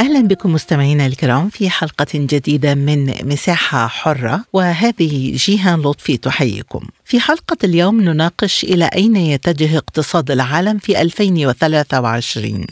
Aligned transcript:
أهلا 0.00 0.20
بكم 0.20 0.52
مستمعينا 0.52 1.06
الكرام 1.06 1.48
في 1.48 1.70
حلقة 1.70 2.06
جديدة 2.14 2.74
من 2.74 3.14
مساحة 3.22 3.86
حرة 3.86 4.44
وهذه 4.52 5.36
جيهان 5.36 5.80
لطفي 5.80 6.16
تحييكم. 6.16 6.80
في 7.04 7.20
حلقة 7.20 7.56
اليوم 7.64 8.00
نناقش 8.00 8.64
إلى 8.64 8.84
أين 8.84 9.16
يتجه 9.16 9.76
اقتصاد 9.76 10.30
العالم 10.30 10.78
في 10.78 11.00
2023. 11.02 12.66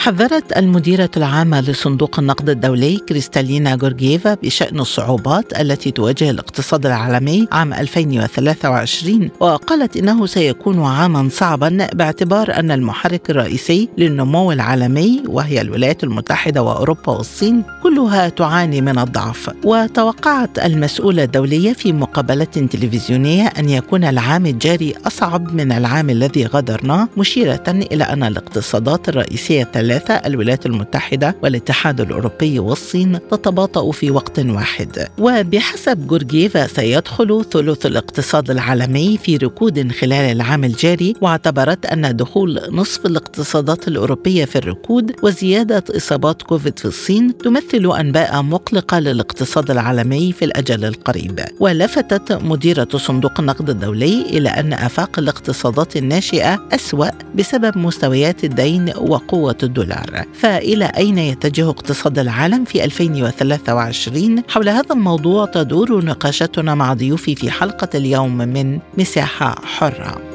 حذرت 0.00 0.56
المديرة 0.56 1.10
العامة 1.16 1.60
لصندوق 1.60 2.18
النقد 2.18 2.50
الدولي 2.50 2.96
كريستالينا 2.96 3.74
غورجيفا 3.74 4.34
بشأن 4.34 4.80
الصعوبات 4.80 5.60
التي 5.60 5.90
تواجه 5.90 6.30
الاقتصاد 6.30 6.86
العالمي 6.86 7.48
عام 7.52 7.74
2023 7.74 9.30
وقالت 9.40 9.96
إنه 9.96 10.26
سيكون 10.26 10.82
عاما 10.84 11.28
صعبا 11.32 11.88
باعتبار 11.94 12.54
أن 12.58 12.70
المحرك 12.70 13.30
الرئيسي 13.30 13.88
للنمو 13.98 14.52
العالمي 14.52 15.22
وهي 15.26 15.60
الولايات 15.60 16.04
المتحدة 16.04 16.62
وأوروبا 16.62 17.12
والصين 17.12 17.62
كلها 17.82 18.28
تعاني 18.28 18.80
من 18.80 18.98
الضعف. 18.98 19.50
وتوقعت 19.64 20.58
المسؤولة 20.58 21.24
الدولية 21.24 21.72
في 21.72 21.92
مقابلة 21.92 22.44
تلفزيونية 22.44 23.46
أن 23.46 23.70
يكون 23.70 24.04
العام 24.04 24.46
الجاري 24.46 24.94
أصعب 25.06 25.54
من 25.54 25.72
العام 25.72 26.10
الذي 26.10 26.46
غادرناه 26.46 27.08
مشيرة 27.16 27.64
إلى 27.68 28.04
أن 28.04 28.22
الاقتصادات 28.22 29.08
الرئيسية 29.08 29.62
الثلاث 29.62 29.89
الثلاثة 29.90 30.26
الولايات 30.26 30.66
المتحدة 30.66 31.36
والاتحاد 31.42 32.00
الأوروبي 32.00 32.58
والصين 32.58 33.18
تتباطأ 33.30 33.90
في 33.90 34.10
وقت 34.10 34.38
واحد. 34.38 35.06
وبحسب 35.18 36.06
جورجيفا 36.06 36.66
سيدخل 36.66 37.44
ثلث 37.52 37.86
الاقتصاد 37.86 38.50
العالمي 38.50 39.18
في 39.18 39.36
ركود 39.36 39.92
خلال 39.92 40.12
العام 40.12 40.64
الجاري 40.64 41.14
واعتبرت 41.20 41.86
أن 41.86 42.16
دخول 42.16 42.60
نصف 42.70 43.06
الاقتصادات 43.06 43.88
الأوروبية 43.88 44.44
في 44.44 44.56
الركود 44.56 45.12
وزيادة 45.22 45.84
إصابات 45.96 46.42
كوفيد 46.42 46.78
في 46.78 46.84
الصين 46.84 47.38
تمثل 47.38 47.92
أنباء 48.00 48.42
مقلقة 48.42 48.98
للاقتصاد 48.98 49.70
العالمي 49.70 50.32
في 50.32 50.44
الأجل 50.44 50.84
القريب. 50.84 51.40
ولفتت 51.60 52.32
مديرة 52.32 52.88
صندوق 52.96 53.40
النقد 53.40 53.70
الدولي 53.70 54.22
إلى 54.22 54.48
أن 54.48 54.72
آفاق 54.72 55.18
الاقتصادات 55.18 55.96
الناشئة 55.96 56.68
أسوأ 56.74 57.10
بسبب 57.34 57.78
مستويات 57.78 58.44
الدين 58.44 58.92
وقوة 58.96 59.56
الدولار 59.62 59.79
الدولار 59.80 60.26
فإلى 60.34 60.84
أين 60.84 61.18
يتجه 61.18 61.68
اقتصاد 61.70 62.18
العالم 62.18 62.64
في 62.64 62.84
2023 62.84 64.42
حول 64.48 64.68
هذا 64.68 64.94
الموضوع 64.94 65.46
تدور 65.46 66.04
نقاشتنا 66.04 66.74
مع 66.74 66.94
ضيوفي 66.94 67.34
في 67.34 67.50
حلقة 67.50 67.88
اليوم 67.94 68.36
من 68.36 68.78
مساحة 68.98 69.54
حرة. 69.64 70.29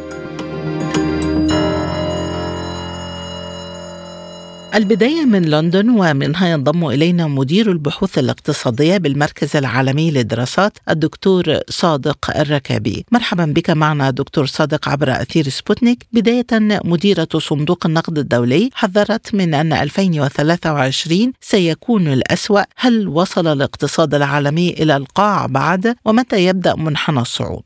البداية 4.76 5.26
من 5.26 5.46
لندن 5.46 5.90
ومنها 5.90 6.48
ينضم 6.48 6.88
إلينا 6.88 7.28
مدير 7.28 7.72
البحوث 7.72 8.18
الاقتصادية 8.18 8.98
بالمركز 8.98 9.56
العالمي 9.56 10.12
للدراسات 10.12 10.78
الدكتور 10.90 11.60
صادق 11.70 12.38
الركابي. 12.38 13.06
مرحبا 13.12 13.46
بك 13.46 13.70
معنا 13.70 14.12
دكتور 14.12 14.46
صادق 14.46 14.90
عبر 14.90 15.12
أثير 15.12 15.50
سبوتنيك. 15.50 16.08
بداية 16.14 16.46
مديرة 16.86 17.28
صندوق 17.38 17.86
النقد 17.86 18.18
الدولي 18.18 18.70
حذرت 18.74 19.36
من 19.36 19.54
أن 19.54 19.74
2023 19.74 21.34
سيكون 21.42 22.08
الأسوأ. 22.08 22.62
هل 22.78 23.08
وصل 23.08 23.48
الاقتصاد 23.48 24.14
العالمي 24.14 24.70
إلى 24.70 24.98
القاع 24.98 25.46
بعد؟ 25.46 25.96
ومتى 26.06 26.46
يبدأ 26.46 26.76
منحنى 26.76 27.20
الصعود؟ 27.20 27.64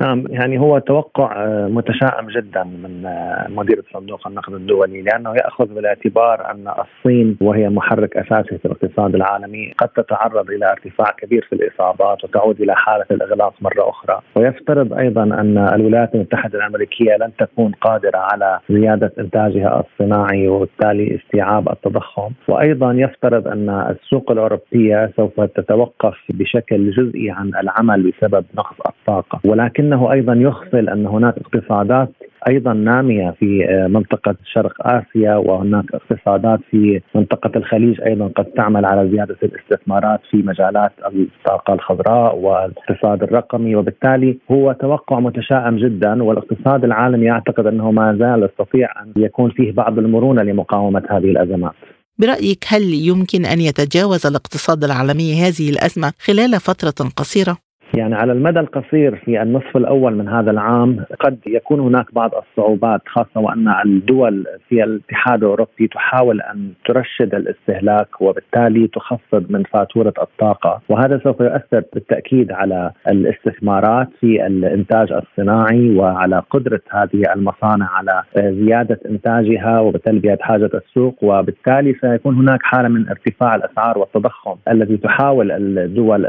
نعم 0.00 0.24
يعني 0.30 0.58
هو 0.58 0.78
توقع 0.78 1.44
آه، 1.44 1.68
متشائم 1.68 2.28
جدا 2.28 2.64
من 2.64 3.06
آه، 3.06 3.46
مدير 3.48 3.84
صندوق 3.92 4.26
النقد 4.26 4.54
الدولي 4.54 5.02
لأنه 5.02 5.34
يأخذ 5.34 5.74
بالاعتبار 5.74 6.50
أن 6.50 6.68
الصين 6.68 7.36
وهي 7.40 7.68
محرك 7.68 8.16
أساسي 8.16 8.58
في 8.58 8.64
الاقتصاد 8.64 9.14
العالمي 9.14 9.72
قد 9.78 9.88
تتعرض 9.88 10.50
إلى 10.50 10.70
ارتفاع 10.70 11.06
كبير 11.18 11.46
في 11.48 11.52
الإصابات 11.54 12.24
وتعود 12.24 12.60
إلى 12.60 12.74
حالة 12.76 13.04
الإغلاق 13.10 13.54
مرة 13.60 13.90
أخرى. 13.90 14.20
ويفترض 14.36 14.92
أيضا 14.92 15.22
أن 15.22 15.58
الولايات 15.58 16.14
المتحدة 16.14 16.58
الأمريكية 16.58 17.16
لن 17.20 17.32
تكون 17.38 17.72
قادرة 17.72 18.18
على 18.18 18.58
زيادة 18.70 19.12
إنتاجها 19.18 19.84
الصناعي 19.84 20.48
وبالتالي 20.48 21.16
استيعاب 21.16 21.68
التضخم. 21.68 22.30
وأيضا 22.48 22.92
يفترض 22.92 23.48
أن 23.48 23.68
السوق 23.68 24.30
الأوروبية 24.30 25.12
سوف 25.16 25.40
تتوقف 25.40 26.14
بشكل 26.28 26.90
جزئي 26.90 27.30
عن 27.30 27.50
العمل 27.62 28.10
بسبب 28.10 28.44
نقص 28.54 28.76
الطاقة. 28.86 29.40
ولكن 29.44 29.81
لكنه 29.82 30.12
أيضا 30.12 30.34
يغفل 30.34 30.88
أن 30.88 31.06
هناك 31.06 31.34
اقتصادات 31.38 32.08
أيضا 32.48 32.72
نامية 32.72 33.30
في 33.30 33.64
آه، 33.70 33.86
منطقة 33.86 34.34
شرق 34.44 34.72
آسيا 34.80 35.36
وهناك 35.36 35.84
اقتصادات 35.94 36.60
في 36.70 37.00
منطقة 37.14 37.50
الخليج 37.56 38.00
أيضا 38.00 38.30
قد 38.36 38.44
تعمل 38.44 38.84
على 38.84 39.10
زيادة 39.10 39.36
الاستثمارات 39.42 40.20
في 40.30 40.36
مجالات 40.36 40.92
الطاقة 41.06 41.74
الخضراء 41.74 42.36
والاقتصاد 42.36 43.22
الرقمي 43.22 43.76
وبالتالي 43.76 44.38
هو 44.50 44.72
توقع 44.72 45.20
متشائم 45.20 45.76
جدا 45.76 46.22
والاقتصاد 46.22 46.84
العالمي 46.84 47.26
يعتقد 47.26 47.66
أنه 47.66 47.90
ما 47.90 48.16
زال 48.20 48.48
يستطيع 48.50 48.88
أن 49.02 49.22
يكون 49.22 49.50
فيه 49.50 49.72
بعض 49.72 49.98
المرونة 49.98 50.42
لمقاومة 50.42 51.02
هذه 51.10 51.30
الأزمات. 51.30 51.74
برأيك 52.18 52.64
هل 52.68 52.82
يمكن 52.82 53.44
أن 53.44 53.60
يتجاوز 53.60 54.26
الاقتصاد 54.26 54.84
العالمي 54.84 55.34
هذه 55.34 55.70
الأزمة 55.70 56.12
خلال 56.18 56.60
فترة 56.60 57.08
قصيرة؟ 57.16 57.71
يعني 57.96 58.14
على 58.14 58.32
المدى 58.32 58.60
القصير 58.60 59.16
في 59.16 59.42
النصف 59.42 59.76
الأول 59.76 60.14
من 60.16 60.28
هذا 60.28 60.50
العام 60.50 61.04
قد 61.20 61.38
يكون 61.46 61.80
هناك 61.80 62.14
بعض 62.14 62.30
الصعوبات 62.34 63.00
خاصة 63.06 63.40
وأن 63.40 63.68
الدول 63.86 64.46
في 64.68 64.84
الاتحاد 64.84 65.42
الأوروبي 65.42 65.86
تحاول 65.94 66.40
أن 66.40 66.72
ترشد 66.86 67.34
الاستهلاك 67.34 68.20
وبالتالي 68.20 68.86
تخفض 68.86 69.44
من 69.50 69.62
فاتورة 69.62 70.14
الطاقة 70.22 70.80
وهذا 70.88 71.20
سوف 71.24 71.40
يؤثر 71.40 71.82
بالتأكيد 71.94 72.52
على 72.52 72.90
الاستثمارات 73.08 74.08
في 74.20 74.46
الإنتاج 74.46 75.12
الصناعي 75.12 75.96
وعلى 75.96 76.42
قدرة 76.50 76.80
هذه 76.90 77.22
المصانع 77.36 77.88
على 77.90 78.22
زيادة 78.36 79.00
إنتاجها 79.10 79.80
وبتلبيه 79.80 80.38
حاجة 80.40 80.70
السوق 80.74 81.24
وبالتالي 81.24 81.94
سيكون 82.00 82.34
هناك 82.36 82.62
حالة 82.62 82.88
من 82.88 83.08
ارتفاع 83.08 83.54
الأسعار 83.54 83.98
والتضخم 83.98 84.54
الذي 84.68 84.96
تحاول 84.96 85.52
الدول 85.52 86.26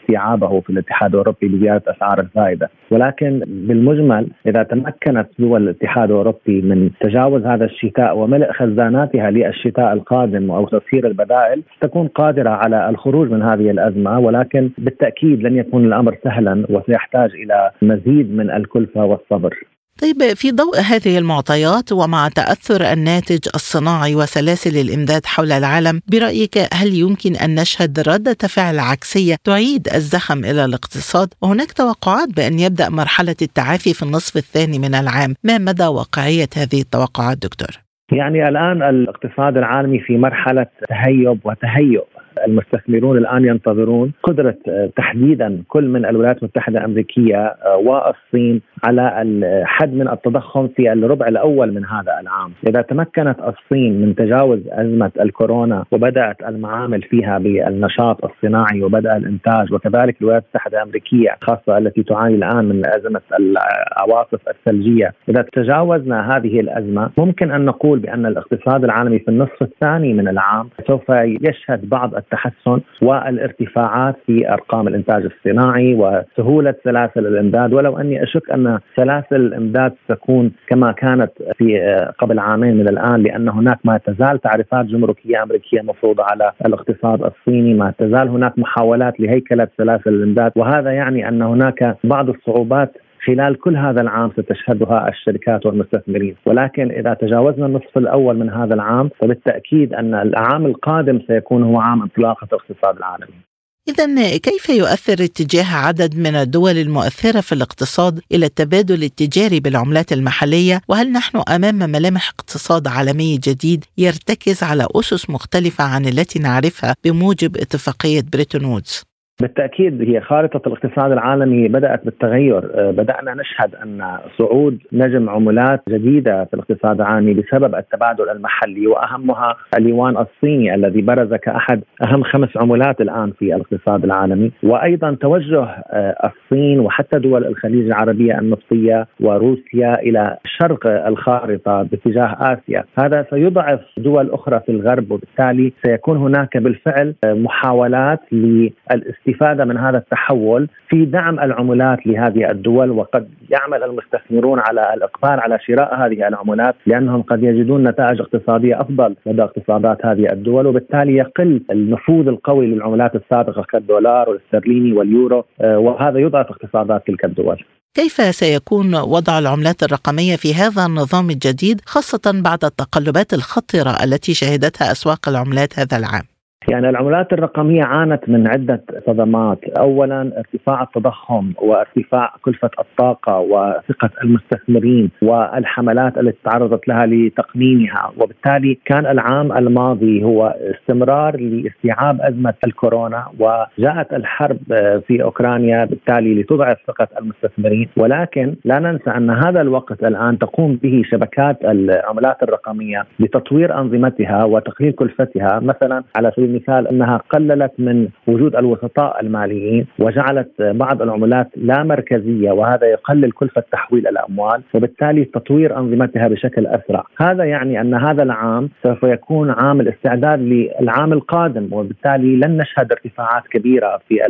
استيعابه 0.00 0.60
في 0.60 0.70
الاتحاد 0.70 0.99
الاتحاد 1.00 1.14
الأوروبي 1.14 1.48
بزياده 1.48 1.82
أسعار 1.88 2.20
الفائده، 2.20 2.68
ولكن 2.90 3.42
بالمجمل 3.46 4.28
إذا 4.46 4.62
تمكنت 4.62 5.28
دول 5.38 5.62
الاتحاد 5.62 6.10
الأوروبي 6.10 6.62
من 6.62 6.90
تجاوز 7.00 7.46
هذا 7.46 7.64
الشتاء 7.64 8.18
وملء 8.18 8.52
خزاناتها 8.52 9.30
للشتاء 9.30 9.92
القادم 9.92 10.50
أو 10.50 10.68
تسيير 10.68 11.06
البدائل 11.06 11.62
تكون 11.80 12.08
قادرة 12.08 12.50
على 12.50 12.88
الخروج 12.88 13.30
من 13.30 13.42
هذه 13.42 13.70
الأزمة 13.70 14.18
ولكن 14.18 14.70
بالتأكيد 14.78 15.42
لن 15.42 15.56
يكون 15.56 15.84
الأمر 15.84 16.16
سهلا 16.24 16.66
وسيحتاج 16.70 17.30
إلى 17.34 17.70
مزيد 17.82 18.34
من 18.34 18.50
الكلفة 18.50 19.04
والصبر. 19.04 19.54
طيب 20.02 20.16
في 20.40 20.50
ضوء 20.50 20.76
هذه 20.90 21.18
المعطيات 21.18 21.92
ومع 21.92 22.28
تأثر 22.28 22.92
الناتج 22.92 23.42
الصناعي 23.54 24.14
وسلاسل 24.14 24.80
الإمداد 24.80 25.26
حول 25.26 25.52
العالم 25.52 26.00
برأيك 26.12 26.56
هل 26.80 26.88
يمكن 26.94 27.32
أن 27.44 27.54
نشهد 27.54 28.00
ردة 28.08 28.40
فعل 28.56 28.78
عكسية 28.78 29.36
تعيد 29.44 29.88
الزخم 29.94 30.38
إلى 30.38 30.64
الاقتصاد؟ 30.64 31.28
وهناك 31.42 31.72
توقعات 31.72 32.28
بأن 32.36 32.58
يبدأ 32.58 32.88
مرحلة 32.88 33.36
التعافي 33.42 33.94
في 33.94 34.02
النصف 34.02 34.36
الثاني 34.36 34.78
من 34.78 34.94
العام. 34.94 35.34
ما 35.44 35.58
مدى 35.58 35.86
واقعية 35.86 36.50
هذه 36.56 36.80
التوقعات 36.80 37.38
دكتور؟ 37.38 37.72
يعني 38.12 38.48
الآن 38.48 38.82
الاقتصاد 38.82 39.56
العالمي 39.56 40.00
في 40.00 40.16
مرحلة 40.16 40.66
تهيب 40.88 41.38
وتهيؤ. 41.44 42.04
المستثمرون 42.46 43.18
الآن 43.18 43.44
ينتظرون 43.44 44.12
قدرة 44.22 44.56
تحديدا 44.96 45.62
كل 45.68 45.88
من 45.88 46.04
الولايات 46.06 46.38
المتحدة 46.38 46.78
الأمريكية 46.78 47.56
والصين 47.84 48.60
على 48.86 49.22
الحد 49.22 49.94
من 49.94 50.08
التضخم 50.08 50.68
في 50.68 50.92
الربع 50.92 51.28
الأول 51.28 51.74
من 51.74 51.84
هذا 51.84 52.20
العام، 52.20 52.52
إذا 52.68 52.82
تمكنت 52.82 53.36
الصين 53.38 54.00
من 54.00 54.14
تجاوز 54.14 54.60
أزمة 54.68 55.10
الكورونا 55.20 55.84
وبدأت 55.90 56.42
المعامل 56.48 57.02
فيها 57.02 57.38
بالنشاط 57.38 58.24
الصناعي 58.24 58.82
وبدأ 58.82 59.16
الإنتاج 59.16 59.72
وكذلك 59.72 60.16
الولايات 60.20 60.44
المتحدة 60.44 60.78
الأمريكية 60.78 61.36
خاصة 61.40 61.78
التي 61.78 62.02
تعاني 62.02 62.34
الآن 62.34 62.64
من 62.64 62.82
أزمة 62.86 63.20
العواصف 63.40 64.48
الثلجية، 64.48 65.12
إذا 65.28 65.44
تجاوزنا 65.52 66.36
هذه 66.36 66.60
الأزمة 66.60 67.10
ممكن 67.18 67.50
أن 67.50 67.64
نقول 67.64 67.98
بأن 67.98 68.26
الاقتصاد 68.26 68.84
العالمي 68.84 69.18
في 69.18 69.28
النصف 69.28 69.62
الثاني 69.62 70.14
من 70.14 70.28
العام 70.28 70.68
سوف 70.86 71.10
يشهد 71.48 71.88
بعض 71.88 72.14
التحسن 72.20 72.80
والارتفاعات 73.02 74.16
في 74.26 74.52
أرقام 74.52 74.88
الإنتاج 74.88 75.22
الصناعي 75.24 75.94
وسهولة 75.94 76.74
سلاسل 76.84 77.26
الإمداد. 77.26 77.72
ولو 77.72 77.98
أني 77.98 78.22
أشك 78.22 78.50
أن 78.50 78.78
سلاسل 78.96 79.36
الإمداد 79.36 79.92
ستكون 80.04 80.52
كما 80.68 80.92
كانت 80.92 81.30
في 81.58 81.80
قبل 82.18 82.38
عامين 82.38 82.76
من 82.76 82.88
الآن 82.88 83.22
لأن 83.22 83.48
هناك 83.48 83.78
ما 83.84 83.98
تزال 83.98 84.40
تعريفات 84.40 84.86
جمركية 84.86 85.42
أمريكية 85.42 85.82
مفروضة 85.82 86.22
على 86.24 86.52
الاقتصاد 86.66 87.22
الصيني 87.22 87.74
ما 87.74 87.92
تزال 87.98 88.28
هناك 88.28 88.58
محاولات 88.58 89.20
لهيكلة 89.20 89.68
سلاسل 89.76 90.10
الإمداد. 90.10 90.52
وهذا 90.56 90.90
يعني 90.90 91.28
أن 91.28 91.42
هناك 91.42 91.96
بعض 92.04 92.28
الصعوبات 92.28 92.92
خلال 93.26 93.58
كل 93.58 93.76
هذا 93.76 94.00
العام 94.00 94.30
ستشهدها 94.32 95.08
الشركات 95.08 95.66
والمستثمرين 95.66 96.36
ولكن 96.46 96.90
إذا 96.90 97.14
تجاوزنا 97.14 97.66
النصف 97.66 97.98
الأول 97.98 98.38
من 98.38 98.50
هذا 98.50 98.74
العام 98.74 99.10
فبالتأكيد 99.20 99.94
أن 99.94 100.14
العام 100.14 100.66
القادم 100.66 101.20
سيكون 101.26 101.62
هو 101.62 101.80
عام 101.80 102.02
انطلاقة 102.02 102.44
الاقتصاد 102.52 102.96
العالمي 102.96 103.50
إذا 103.88 104.36
كيف 104.36 104.68
يؤثر 104.68 105.24
اتجاه 105.24 105.76
عدد 105.76 106.16
من 106.16 106.34
الدول 106.34 106.78
المؤثرة 106.78 107.40
في 107.40 107.52
الاقتصاد 107.52 108.20
إلى 108.32 108.46
التبادل 108.46 109.02
التجاري 109.02 109.60
بالعملات 109.60 110.12
المحلية؟ 110.12 110.80
وهل 110.88 111.12
نحن 111.12 111.42
أمام 111.48 111.74
ملامح 111.74 112.28
اقتصاد 112.28 112.88
عالمي 112.88 113.36
جديد 113.36 113.84
يرتكز 113.98 114.62
على 114.62 114.86
أسس 114.94 115.30
مختلفة 115.30 115.84
عن 115.84 116.06
التي 116.06 116.38
نعرفها 116.38 116.94
بموجب 117.04 117.56
اتفاقية 117.56 118.22
بريتون 118.32 118.64
وودز؟ 118.64 119.09
بالتأكيد 119.40 120.02
هي 120.02 120.20
خارطة 120.20 120.68
الاقتصاد 120.68 121.12
العالمي 121.12 121.68
بدأت 121.68 122.04
بالتغير، 122.04 122.70
آه، 122.74 122.90
بدأنا 122.90 123.34
نشهد 123.34 123.74
أن 123.74 124.18
صعود 124.38 124.78
نجم 124.92 125.30
عملات 125.30 125.82
جديدة 125.88 126.44
في 126.44 126.54
الاقتصاد 126.54 127.00
العالمي 127.00 127.34
بسبب 127.34 127.74
التبادل 127.74 128.30
المحلي 128.30 128.86
وأهمها 128.86 129.56
اليوان 129.78 130.16
الصيني 130.16 130.74
الذي 130.74 131.02
برز 131.02 131.34
كأحد 131.34 131.80
أهم 132.02 132.22
خمس 132.22 132.48
عملات 132.56 133.00
الآن 133.00 133.32
في 133.38 133.54
الاقتصاد 133.54 134.04
العالمي، 134.04 134.52
وأيضا 134.62 135.16
توجه 135.20 135.64
آه، 135.64 136.30
الصين 136.30 136.80
وحتى 136.80 137.18
دول 137.18 137.46
الخليج 137.46 137.86
العربية 137.86 138.38
النفطية 138.38 139.06
وروسيا 139.20 140.00
إلى 140.00 140.36
شرق 140.44 140.86
الخارطة 141.06 141.82
باتجاه 141.82 142.36
آسيا، 142.40 142.84
هذا 142.98 143.26
سيضعف 143.30 143.80
دول 143.98 144.30
أخرى 144.30 144.60
في 144.66 144.72
الغرب 144.72 145.10
وبالتالي 145.10 145.72
سيكون 145.86 146.16
هناك 146.16 146.56
بالفعل 146.56 147.14
آه، 147.24 147.34
محاولات 147.34 148.20
للاستثمار 148.32 149.29
الاستفادة 149.30 149.64
من 149.64 149.76
هذا 149.78 149.98
التحول 149.98 150.68
في 150.88 151.04
دعم 151.04 151.40
العملات 151.40 152.06
لهذه 152.06 152.50
الدول 152.50 152.90
وقد 152.90 153.28
يعمل 153.50 153.82
المستثمرون 153.82 154.58
على 154.58 154.94
الإقبال 154.94 155.40
على 155.40 155.58
شراء 155.66 155.94
هذه 155.94 156.28
العملات 156.28 156.74
لأنهم 156.86 157.22
قد 157.22 157.42
يجدون 157.42 157.88
نتائج 157.88 158.20
اقتصادية 158.20 158.80
أفضل 158.80 159.16
لدى 159.26 159.42
اقتصادات 159.42 160.06
هذه 160.06 160.32
الدول 160.32 160.66
وبالتالي 160.66 161.16
يقل 161.16 161.62
النفوذ 161.70 162.28
القوي 162.28 162.66
للعملات 162.66 163.14
السابقة 163.14 163.62
كالدولار 163.62 164.28
والإسترليني 164.28 164.92
واليورو 164.92 165.44
آه، 165.60 165.78
وهذا 165.78 166.18
يضعف 166.18 166.46
اقتصادات 166.46 167.06
تلك 167.06 167.24
الدول. 167.24 167.64
كيف 167.94 168.12
سيكون 168.12 168.94
وضع 168.94 169.38
العملات 169.38 169.82
الرقمية 169.82 170.36
في 170.36 170.54
هذا 170.54 170.86
النظام 170.86 171.30
الجديد 171.30 171.80
خاصة 171.86 172.42
بعد 172.44 172.64
التقلبات 172.64 173.32
الخطرة 173.32 174.04
التي 174.04 174.34
شهدتها 174.34 174.92
أسواق 174.92 175.28
العملات 175.28 175.78
هذا 175.78 175.96
العام؟ 175.96 176.39
يعني 176.68 176.88
العملات 176.88 177.32
الرقمية 177.32 177.84
عانت 177.84 178.28
من 178.28 178.48
عدة 178.48 178.82
صدمات. 179.06 179.58
أولا 179.80 180.20
ارتفاع 180.38 180.82
التضخم 180.82 181.52
وارتفاع 181.62 182.34
كلفة 182.42 182.70
الطاقة 182.78 183.38
وثقة 183.38 184.10
المستثمرين 184.24 185.10
والحملات 185.22 186.18
التي 186.18 186.38
تعرضت 186.44 186.88
لها 186.88 187.06
لتقنينها. 187.06 188.12
وبالتالي 188.18 188.78
كان 188.84 189.06
العام 189.06 189.52
الماضي 189.52 190.24
هو 190.24 190.56
استمرار 190.60 191.36
لاستيعاب 191.40 192.20
أزمة 192.20 192.54
الكورونا 192.66 193.24
وجاءت 193.38 194.12
الحرب 194.12 194.58
في 195.06 195.22
أوكرانيا 195.22 195.84
بالتالي 195.84 196.40
لتضعف 196.40 196.76
ثقة 196.86 197.08
المستثمرين. 197.20 197.88
ولكن 197.96 198.54
لا 198.64 198.78
ننسى 198.78 199.10
أن 199.10 199.30
هذا 199.30 199.60
الوقت 199.60 200.04
الآن 200.04 200.38
تقوم 200.38 200.76
به 200.82 201.02
شبكات 201.04 201.64
العملات 201.64 202.42
الرقمية 202.42 203.04
بتطوير 203.20 203.78
أنظمتها 203.78 204.44
وتقليل 204.44 204.92
كلفتها 204.92 205.60
مثلا 205.60 206.02
على 206.16 206.32
سبيل 206.36 206.49
المثال 206.50 206.88
أنها 206.88 207.16
قللت 207.16 207.72
من 207.78 208.08
وجود 208.26 208.56
الوسطاء 208.56 209.20
الماليين 209.20 209.86
وجعلت 209.98 210.50
بعض 210.62 211.02
العملات 211.02 211.48
لا 211.56 211.82
مركزية 211.82 212.50
وهذا 212.50 212.86
يقلل 212.86 213.32
كلفة 213.32 213.64
تحويل 213.72 214.06
الأموال 214.06 214.62
وبالتالي 214.74 215.24
تطوير 215.24 215.78
أنظمتها 215.78 216.28
بشكل 216.28 216.66
أسرع، 216.66 217.04
هذا 217.20 217.44
يعني 217.44 217.80
أن 217.80 217.94
هذا 217.94 218.22
العام 218.22 218.68
سوف 218.82 219.02
يكون 219.02 219.50
عام 219.50 219.80
الاستعداد 219.80 220.40
للعام 220.40 221.12
القادم 221.12 221.68
وبالتالي 221.72 222.36
لن 222.36 222.56
نشهد 222.56 222.92
ارتفاعات 222.92 223.42
كبيرة 223.50 224.00
في 224.08 224.20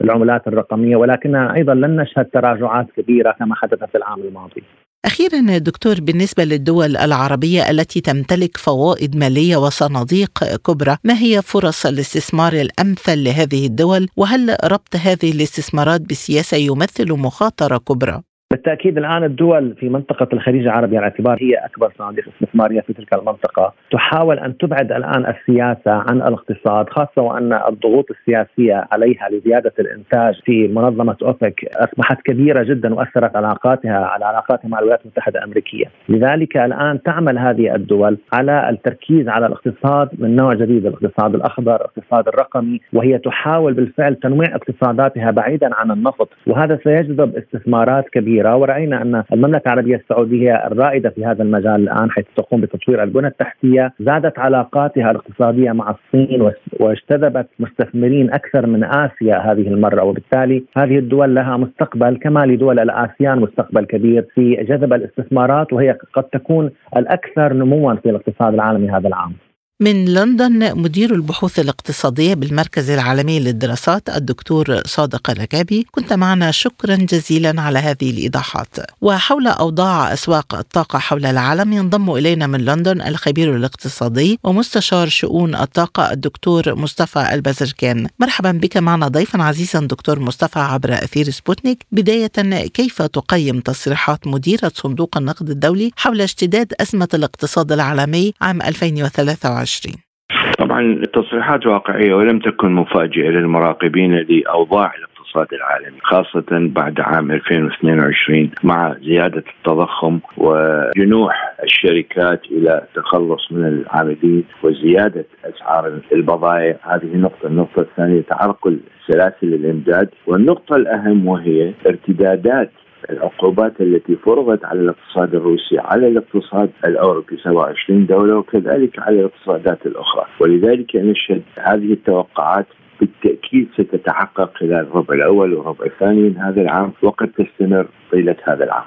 العملات 0.00 0.48
الرقمية 0.48 0.96
ولكنها 0.96 1.54
أيضا 1.54 1.74
لن 1.74 2.00
نشهد 2.00 2.24
تراجعات 2.24 2.86
كبيرة 2.96 3.32
كما 3.38 3.54
حدث 3.54 3.84
في 3.84 3.98
العام 3.98 4.20
الماضي. 4.20 4.62
أخيرا 5.04 5.58
دكتور 5.58 6.00
بالنسبة 6.00 6.44
للدول 6.44 6.96
العربية 6.96 7.70
التي 7.70 8.00
تمتلك 8.00 8.56
فوائد 8.56 9.16
مالية 9.16 9.56
وصناديق 9.56 10.56
كبرى 10.56 10.96
ما 11.04 11.18
هي 11.18 11.42
فرص 11.42 11.86
الاستثمار 11.86 12.52
الأمثل 12.52 13.24
لهذه 13.24 13.66
الدول 13.66 14.08
وهل 14.16 14.56
ربط 14.64 14.96
هذه 14.96 15.32
الاستثمارات 15.32 16.00
بسياسة 16.00 16.56
يمثل 16.56 17.12
مخاطرة 17.12 17.78
كبرى؟ 17.78 18.22
بالتأكيد 18.52 18.98
الآن 18.98 19.24
الدول 19.24 19.74
في 19.74 19.88
منطقة 19.88 20.28
الخليج 20.32 20.62
العربي 20.62 20.96
على 20.96 21.04
اعتبار 21.04 21.38
هي 21.40 21.54
أكبر 21.54 21.92
صناديق 21.98 22.24
استثمارية 22.28 22.80
في 22.80 22.92
تلك 22.92 23.14
المنطقة 23.14 23.72
تحاول 23.90 24.38
أن 24.38 24.56
تبعد 24.56 24.92
الآن 24.92 25.26
السياسة 25.26 25.90
عن 25.90 26.16
الاقتصاد 26.16 26.88
خاصة 26.88 27.22
وأن 27.22 27.52
الضغوط 27.52 28.06
السياسية 28.10 28.88
عليها 28.92 29.28
لزيادة 29.30 29.72
الإنتاج 29.78 30.34
في 30.44 30.68
منظمة 30.68 31.16
أوبك 31.22 31.64
أصبحت 31.76 32.22
كبيرة 32.22 32.62
جدا 32.62 32.94
وأثرت 32.94 33.36
علاقاتها 33.36 34.04
على 34.04 34.24
علاقاتها 34.24 34.68
مع 34.68 34.78
الولايات 34.78 35.00
المتحدة 35.02 35.38
الأمريكية، 35.38 35.84
لذلك 36.08 36.56
الآن 36.56 37.02
تعمل 37.02 37.38
هذه 37.38 37.74
الدول 37.74 38.18
على 38.32 38.70
التركيز 38.70 39.28
على 39.28 39.46
الاقتصاد 39.46 40.08
من 40.18 40.36
نوع 40.36 40.54
جديد 40.54 40.86
الاقتصاد 40.86 41.34
الأخضر، 41.34 41.76
الاقتصاد 41.76 42.28
الرقمي 42.28 42.80
وهي 42.92 43.18
تحاول 43.18 43.74
بالفعل 43.74 44.14
تنويع 44.14 44.54
اقتصاداتها 44.54 45.30
بعيدا 45.30 45.74
عن 45.74 45.90
النفط 45.90 46.28
وهذا 46.46 46.78
سيجذب 46.84 47.36
استثمارات 47.36 48.08
كبيرة. 48.08 48.39
كبيرة 48.40 48.56
ورأينا 48.56 49.02
أن 49.02 49.22
المملكة 49.32 49.62
العربية 49.66 49.96
السعودية 49.96 50.66
الرائدة 50.66 51.10
في 51.10 51.24
هذا 51.24 51.42
المجال 51.42 51.74
الآن 51.74 52.10
حيث 52.10 52.24
تقوم 52.36 52.60
بتطوير 52.60 53.02
البنى 53.02 53.26
التحتية. 53.26 53.92
زادت 54.00 54.38
علاقاتها 54.38 55.10
الاقتصادية 55.10 55.72
مع 55.72 55.90
الصين 55.90 56.50
واجتذبت 56.80 57.46
مستثمرين 57.58 58.32
أكثر 58.32 58.66
من 58.66 58.84
آسيا 58.84 59.36
هذه 59.36 59.68
المرة 59.68 60.02
وبالتالي 60.04 60.64
هذه 60.76 60.98
الدول 60.98 61.34
لها 61.34 61.56
مستقبل 61.56 62.16
كما 62.16 62.40
لدول 62.46 62.78
الآسيان 62.78 63.38
مستقبل 63.38 63.84
كبير 63.84 64.26
في 64.34 64.54
جذب 64.54 64.92
الاستثمارات 64.92 65.72
وهي 65.72 65.96
قد 66.12 66.24
تكون 66.24 66.70
الأكثر 66.96 67.52
نموا 67.52 67.94
في 67.94 68.10
الاقتصاد 68.10 68.54
العالمي 68.54 68.90
هذا 68.90 69.08
العام. 69.08 69.49
من 69.80 70.04
لندن 70.04 70.78
مدير 70.78 71.14
البحوث 71.14 71.58
الاقتصادية 71.58 72.34
بالمركز 72.34 72.90
العالمي 72.90 73.40
للدراسات 73.40 74.08
الدكتور 74.08 74.80
صادق 74.86 75.30
الركابي. 75.30 75.86
كنت 75.90 76.12
معنا 76.12 76.50
شكرا 76.50 76.96
جزيلا 76.96 77.62
على 77.62 77.78
هذه 77.78 78.10
الإيضاحات. 78.10 78.76
وحول 79.00 79.46
أوضاع 79.46 80.12
أسواق 80.12 80.54
الطاقة 80.54 80.98
حول 80.98 81.26
العالم 81.26 81.72
ينضم 81.72 82.10
إلينا 82.10 82.46
من 82.46 82.64
لندن 82.64 83.00
الخبير 83.00 83.56
الاقتصادي 83.56 84.38
ومستشار 84.44 85.08
شؤون 85.08 85.54
الطاقة 85.54 86.12
الدكتور 86.12 86.74
مصطفى 86.74 87.34
البزركان. 87.34 88.06
مرحبا 88.18 88.52
بك 88.52 88.76
معنا 88.76 89.08
ضيفا 89.08 89.42
عزيزا 89.42 89.80
دكتور 89.80 90.18
مصطفى 90.18 90.58
عبر 90.58 90.94
أثير 90.94 91.30
سبوتنيك. 91.30 91.86
بداية 91.92 92.66
كيف 92.66 93.02
تقيم 93.02 93.60
تصريحات 93.60 94.26
مديرة 94.26 94.72
صندوق 94.74 95.16
النقد 95.16 95.50
الدولي 95.50 95.90
حول 95.96 96.20
اشتداد 96.20 96.72
أزمة 96.80 97.08
الاقتصاد 97.14 97.72
العالمي 97.72 98.34
عام 98.40 98.62
2023 98.62 99.69
2020 99.70 100.10
طبعا 100.58 100.80
التصريحات 100.80 101.66
واقعية 101.66 102.14
ولم 102.14 102.38
تكن 102.38 102.72
مفاجئة 102.72 103.28
للمراقبين 103.28 104.14
لأوضاع 104.14 104.92
الاقتصاد 104.94 105.46
العالمي 105.52 106.00
خاصة 106.02 106.46
بعد 106.50 107.00
عام 107.00 107.30
2022 107.30 108.50
مع 108.62 108.94
زيادة 109.02 109.44
التضخم 109.58 110.20
وجنوح 110.36 111.54
الشركات 111.62 112.44
إلى 112.50 112.82
التخلص 112.88 113.52
من 113.52 113.64
العاملين 113.64 114.44
وزيادة 114.62 115.24
أسعار 115.44 116.00
البضائع. 116.12 116.76
هذه 116.82 117.16
نقطة. 117.16 117.46
النقطة 117.46 117.80
الثانية 117.80 118.20
تعرقل 118.20 118.80
سلاسل 119.06 119.54
الإمداد 119.54 120.08
والنقطة 120.26 120.76
الأهم 120.76 121.26
وهي 121.26 121.72
ارتدادات 121.86 122.70
العقوبات 123.10 123.80
التي 123.80 124.16
فرضت 124.16 124.64
على 124.64 124.80
الاقتصاد 124.80 125.34
الروسي 125.34 125.78
على 125.78 126.08
الاقتصاد 126.08 126.70
الأوروبي 126.84 127.36
27 127.44 128.06
دولة 128.06 128.36
وكذلك 128.36 128.98
على 128.98 129.20
الاقتصادات 129.20 129.86
الأخرى، 129.86 130.26
ولذلك 130.40 130.96
نشهد 130.96 131.42
هذه 131.58 131.92
التوقعات 131.92 132.66
بالتأكيد 133.00 133.68
ستتحقق 133.74 134.56
خلال 134.56 134.72
الربع 134.72 135.14
الأول 135.14 135.54
والربع 135.54 135.86
الثاني 135.86 136.20
من 136.20 136.36
هذا 136.36 136.60
العام 136.60 136.92
وقد 137.02 137.28
تستمر 137.28 137.88
طيلة 138.12 138.36
هذا 138.44 138.64
العام. 138.64 138.84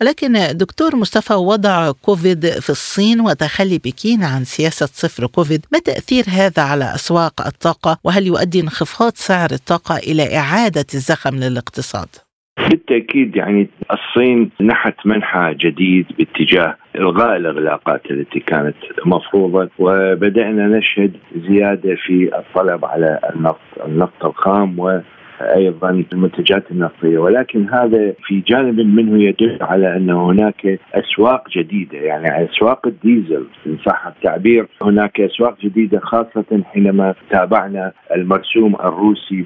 ولكن 0.00 0.32
دكتور 0.52 0.96
مصطفى 0.96 1.34
وضع 1.34 1.90
كوفيد 1.90 2.46
في 2.46 2.70
الصين 2.70 3.20
وتخلي 3.20 3.78
بكين 3.78 4.22
عن 4.22 4.44
سياسة 4.44 4.86
صفر 4.86 5.26
كوفيد 5.26 5.66
ما 5.72 5.78
تأثير 5.78 6.24
هذا 6.28 6.62
على 6.62 6.94
أسواق 6.94 7.46
الطاقة 7.46 7.98
وهل 8.04 8.26
يؤدي 8.26 8.60
انخفاض 8.60 9.12
سعر 9.14 9.50
الطاقة 9.52 9.96
إلى 9.96 10.36
إعادة 10.36 10.86
الزخم 10.94 11.36
للاقتصاد؟ 11.36 12.08
بالتأكيد 12.68 13.36
يعني 13.36 13.68
الصين 13.92 14.50
نحت 14.60 15.06
منحى 15.06 15.54
جديد 15.54 16.06
باتجاه 16.18 16.76
إلغاء 16.96 17.36
الإغلاقات 17.36 18.10
التي 18.10 18.40
كانت 18.40 18.76
مفروضة 19.06 19.70
وبدأنا 19.78 20.78
نشهد 20.78 21.12
زيادة 21.48 21.94
في 21.94 22.30
الطلب 22.38 22.84
على 22.84 23.18
النفط، 23.34 23.86
النفط 23.86 24.24
الخام 24.24 24.78
و 24.78 25.00
أيضا 25.40 26.04
المنتجات 26.12 26.70
النفطية. 26.70 27.18
ولكن 27.18 27.68
هذا 27.68 28.14
في 28.26 28.40
جانب 28.40 28.80
منه 28.80 29.22
يدل 29.22 29.58
على 29.60 29.96
أن 29.96 30.10
هناك 30.10 30.80
أسواق 30.94 31.48
جديدة 31.50 31.98
يعني 31.98 32.44
أسواق 32.44 32.86
الديزل. 32.86 33.44
إن 33.66 33.78
صح 33.86 34.06
التعبير 34.06 34.66
هناك 34.82 35.20
أسواق 35.20 35.60
جديدة 35.60 36.00
خاصة 36.00 36.62
حينما 36.72 37.14
تابعنا 37.30 37.92
المرسوم 38.16 38.74
الروسي 38.74 39.44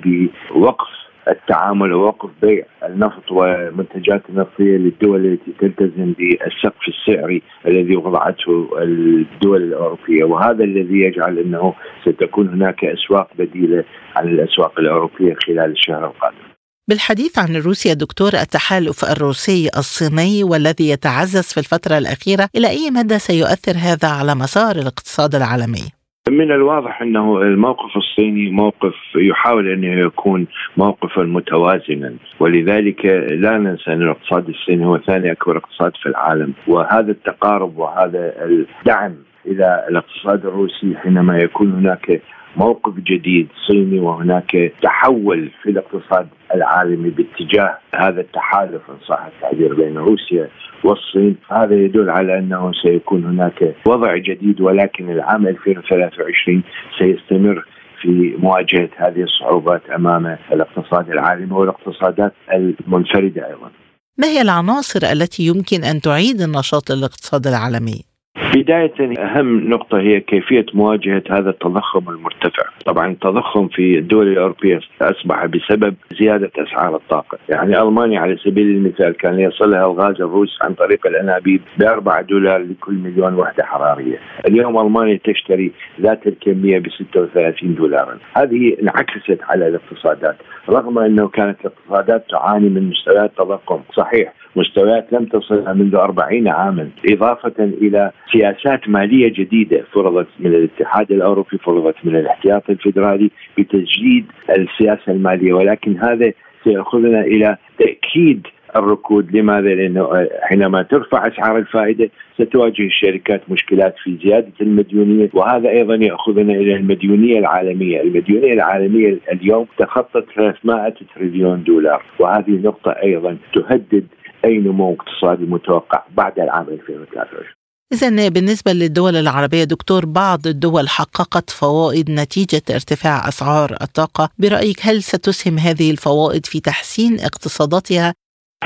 بوقف 0.51 1.04
التعامل 1.29 1.93
ووقف 1.93 2.31
بيع 2.43 2.65
النفط 2.87 3.33
والمنتجات 3.33 4.23
النفطيه 4.29 4.77
للدول 4.77 5.27
التي 5.27 5.53
تلتزم 5.61 6.13
بالسقف 6.13 6.89
السعري 6.89 7.43
الذي 7.67 7.97
وضعته 7.97 8.69
الدول 8.83 9.63
الأوروبية 9.63 10.25
وهذا 10.25 10.65
الذي 10.65 11.01
يجعل 11.01 11.39
أنه 11.39 11.75
ستكون 12.03 12.49
هناك 12.49 12.85
أسواق 12.85 13.29
بديلة 13.39 13.85
عن 14.17 14.29
الأسواق 14.29 14.79
الأوروبية 14.79 15.35
خلال 15.47 15.71
الشهر 15.71 16.07
القادم. 16.07 16.55
بالحديث 16.89 17.39
عن 17.39 17.57
روسيا 17.57 17.95
دكتور 17.95 18.29
التحالف 18.35 19.05
الروسي 19.05 19.71
الصيني 19.77 20.45
والذي 20.45 20.89
يتعزز 20.89 21.53
في 21.53 21.59
الفترة 21.59 21.99
الأخيرة 21.99 22.49
إلى 22.57 22.69
أي 22.69 22.91
مدى 22.91 23.19
سيؤثر 23.19 23.73
هذا 23.77 24.09
على 24.09 24.35
مسار 24.35 24.77
الاقتصاد 24.77 25.35
العالمي؟ 25.35 26.04
من 26.31 26.53
الواضح 26.53 27.03
أنه 27.03 27.43
الموقف 27.43 27.97
الصيني 27.97 28.51
موقف 28.51 28.95
يحاول 29.17 29.69
انه 29.69 30.01
يكون 30.01 30.47
موقفا 30.77 31.23
متوازنا 31.23 32.15
ولذلك 32.41 33.07
لا 33.31 33.59
ننسى 33.59 33.93
أن 33.93 34.03
الاقتصاد 34.03 34.49
الصيني 34.49 34.87
هو 34.87 34.99
ثاني 34.99 35.33
أكبر 35.33 35.57
اقتصاد 35.57 35.93
في 36.03 36.07
العالم. 36.09 36.53
وهذا 36.67 37.11
التقارب 37.11 37.79
وهذا 37.79 38.33
الدعم 38.45 39.15
إلى 39.47 39.87
الاقتصاد 39.89 40.47
الروسي 40.47 40.97
حينما 40.97 41.39
يكون 41.39 41.73
هناك 41.73 42.23
موقف 42.57 42.95
جديد 42.95 43.49
صيني 43.69 44.01
وهناك 44.01 44.73
تحول 44.83 45.51
في 45.63 45.71
الاقتصاد 45.71 46.29
العالمي 46.55 47.11
باتجاه 47.11 47.79
هذا 47.95 48.21
التحالف 48.21 48.83
إن 48.91 48.97
صح 49.09 49.25
التعبير 49.25 49.75
بين 49.75 49.99
روسيا 49.99 50.49
والصين 50.85 51.37
هذا 51.51 51.75
يدل 51.75 52.11
على 52.11 52.39
أنه 52.39 52.73
سيكون 52.83 53.25
هناك 53.25 53.75
وضع 53.87 54.17
جديد 54.17 54.61
ولكن 54.61 55.11
العام 55.11 55.47
2023 55.47 56.63
سيستمر 56.99 57.65
في 58.03 58.37
مواجهة 58.39 58.89
هذه 58.97 59.23
الصعوبات 59.23 59.83
أمام 59.91 60.39
الاقتصاد 60.53 61.11
العالمي 61.11 61.53
والاقتصادات 61.53 62.33
المنفردة 62.53 63.47
أيضا. 63.47 63.71
ما 64.19 64.27
هي 64.27 64.41
العناصر 64.41 65.01
التي 65.13 65.43
يمكن 65.47 65.85
أن 65.85 66.01
تعيد 66.01 66.41
النشاط 66.41 66.91
للاقتصاد 66.93 67.47
العالمي؟ 67.47 68.14
بداية 68.53 69.19
أهم 69.19 69.69
نقطة 69.69 69.99
هي 69.99 70.21
كيفية 70.21 70.67
مواجهة 70.75 71.23
هذا 71.31 71.51
التضخم 71.51 72.09
المرتفع. 72.09 72.65
طبعا 72.87 73.11
التضخم 73.11 73.69
في 73.69 73.99
الدول 73.99 74.29
الأوروبية 74.29 74.81
أصبح 75.03 75.47
بسبب 75.47 75.95
زيادة 76.21 76.51
أسعار 76.59 76.97
الطاقة. 76.97 77.39
يعني 77.49 77.83
ألمانيا 77.83 78.21
على 78.21 78.37
سبيل 78.37 78.67
المثال 78.67 79.17
كان 79.17 79.41
يصلها 79.41 79.87
الغاز 79.87 80.15
الروسي 80.21 80.59
عن 80.63 80.75
طريق 80.75 81.07
الأنابيب 81.07 81.61
بأربعة 81.79 82.23
دولار 82.23 82.63
لكل 82.63 82.95
مليون 82.95 83.35
وحدة 83.35 83.65
حرارية. 83.65 84.19
اليوم 84.47 84.79
ألمانيا 84.87 85.21
تشتري 85.25 85.73
ذات 86.01 86.27
الكمية 86.27 86.79
ب 86.79 86.89
36 86.89 87.75
دولارا. 87.75 88.19
هذه 88.37 88.77
انعكست 88.83 89.39
على 89.43 89.69
الاقتصادات 89.69 90.37
رغم 90.69 90.99
أنه 90.99 91.29
كانت 91.29 91.57
الاقتصادات 91.61 92.25
تعاني 92.31 92.69
من 92.69 92.89
مستويات 92.91 93.33
تضخم. 93.39 93.81
صحيح 93.97 94.33
مستويات 94.57 95.13
لم 95.13 95.25
تصلها 95.25 95.73
منذ 95.73 95.95
أربعين 95.95 96.49
عاما 96.49 96.89
إضافة 97.11 97.55
إلى 97.59 98.11
سياسات 98.33 98.89
مالية 98.89 99.33
جديدة 99.33 99.85
فرضت 99.93 100.29
من 100.41 100.55
الاتحاد 100.55 101.13
الأوروبي 101.13 101.59
فرضت 101.59 101.97
من 102.05 102.17
الاحتياط 102.17 102.71
الفيدرالي 102.71 103.31
بتجديد 103.59 104.27
السياسة 104.51 105.13
المالية. 105.13 105.53
ولكن 105.53 105.99
هذا 105.99 106.33
سيأخذنا 106.65 107.21
إلى 107.21 107.57
تأكيد 107.79 108.47
الركود. 108.77 109.37
لماذا؟ 109.37 109.75
لأنه 109.75 110.29
حينما 110.43 110.83
ترفع 110.83 111.27
أسعار 111.27 111.59
الفائدة 111.59 112.11
ستواجه 112.35 112.87
الشركات 112.87 113.43
مشكلات 113.49 113.95
في 114.05 114.17
زيادة 114.25 114.53
المديونية 114.61 115.31
وهذا 115.35 115.69
أيضا 115.69 115.95
يأخذنا 115.95 116.53
إلى 116.53 116.77
المديونية 116.77 117.39
العالمية، 117.39 118.01
المديونية 118.01 118.53
العالمية 118.53 119.19
اليوم 119.33 119.67
تخطت 119.79 120.25
300 120.37 120.95
تريليون 121.15 121.65
دولار 121.65 122.03
وهذه 122.19 122.51
نقطة 122.51 122.91
أيضا 122.91 123.37
تهدد 123.55 124.07
أي 124.45 124.59
نمو 124.59 124.95
اقتصادي 124.95 125.45
متوقع 125.45 126.05
بعد 126.17 126.39
العام 126.39 126.69
2023 126.69 127.45
إذا 127.93 128.29
بالنسبة 128.29 128.73
للدول 128.73 129.17
العربية 129.17 129.65
دكتور 129.65 130.07
بعض 130.07 130.47
الدول 130.47 130.89
حققت 130.89 131.51
فوائد 131.51 132.11
نتيجة 132.11 132.63
ارتفاع 132.71 133.29
أسعار 133.29 133.77
الطاقة. 133.83 134.29
برأيك 134.39 134.79
هل 134.83 135.03
ستسهم 135.03 135.59
هذه 135.59 135.91
الفوائد 135.91 136.47
في 136.47 136.61
تحسين 136.61 137.21
اقتصاداتها 137.21 138.15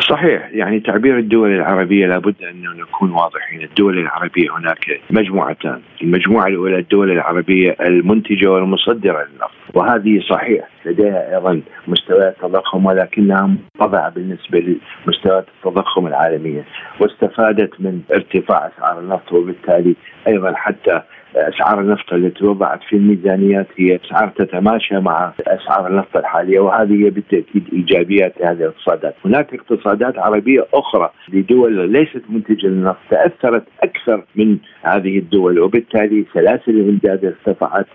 صحيح 0.01 0.49
يعني 0.53 0.81
تعبير 0.81 1.19
الدول 1.19 1.51
العربية 1.51 2.07
لابد 2.07 2.35
أن 2.43 2.81
نكون 2.81 3.11
واضحين. 3.11 3.63
الدول 3.63 3.99
العربية 3.99 4.57
هناك 4.59 5.01
مجموعتان. 5.11 5.81
المجموعة 6.03 6.47
الأولى 6.47 6.79
الدول 6.79 7.11
العربية 7.11 7.77
المنتجة 7.81 8.51
والمصدرة 8.51 9.27
للنفط. 9.27 9.55
وهذه 9.75 10.21
صحيح 10.21 10.69
لديها 10.85 11.35
أيضا 11.37 11.61
مستويات 11.89 12.37
تضخم 12.43 12.87
ولكنها 12.87 13.47
منخفضة 13.47 14.09
بالنسبة 14.09 14.77
لمستويات 15.07 15.47
التضخم 15.57 16.07
العالمية. 16.07 16.65
واستفادت 17.01 17.81
من 17.81 18.01
ارتفاع 18.13 18.71
أسعار 18.77 19.01
النفط 19.01 19.33
وبالتالي 19.33 19.95
أيضا 20.27 20.53
حتى 20.55 21.03
أسعار 21.37 21.81
النفط 21.81 22.13
التي 22.13 22.45
وضعت 22.45 22.83
في 22.83 22.97
الميزانيات 22.97 23.67
هي 23.77 23.99
أسعار 24.05 24.29
تتماشى 24.29 24.99
مع 24.99 25.33
أسعار 25.41 25.87
النفط 25.87 26.17
الحالية 26.17 26.61
وهذه 26.61 27.05
هي 27.05 27.11
بالتأكيد 27.11 27.69
إيجابيات 27.73 28.41
لهذه 28.41 28.57
الاقتصادات، 28.57 29.15
هناك 29.25 29.55
اقتصادات 29.55 30.19
عربية 30.19 30.67
أخرى 30.75 31.11
لدول 31.33 31.93
ليست 31.93 32.23
منتجة 32.29 32.67
للنفط 32.67 32.99
تأثرت 33.11 33.65
أكثر 33.83 34.25
من 34.37 34.59
هذه 34.83 35.19
الدول. 35.19 35.59
وبالتالي 35.59 36.25
سلاسل 36.35 36.71
الامداد 36.71 37.25
ارتفعت، 37.25 37.87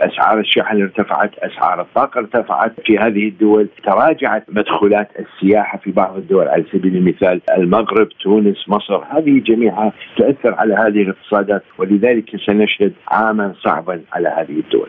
أسعار 0.00 0.40
الشحن 0.40 0.82
ارتفعت، 0.82 1.30
أسعار 1.38 1.80
الطاقة 1.80 2.18
ارتفعت. 2.18 2.72
في 2.84 2.98
هذه 2.98 3.28
الدول، 3.28 3.68
تراجعت 3.84 4.44
مدخولات 4.48 5.08
السياحة 5.18 5.78
في 5.78 5.90
بعض 5.90 6.16
الدول 6.16 6.48
على 6.48 6.64
سبيل 6.72 6.96
المثال 6.96 7.40
المغرب، 7.58 8.08
تونس، 8.08 8.56
مصر، 8.68 9.04
هذه 9.10 9.42
جميعها 9.46 9.92
تؤثر 10.16 10.54
على 10.54 10.74
هذه 10.74 11.02
الاقتصادات 11.02 11.62
ولذلك 11.78 12.30
سنشهد 12.46 12.92
عاما 13.08 13.54
صعبا 13.64 14.02
على 14.12 14.28
هذه 14.28 14.60
الدول. 14.60 14.88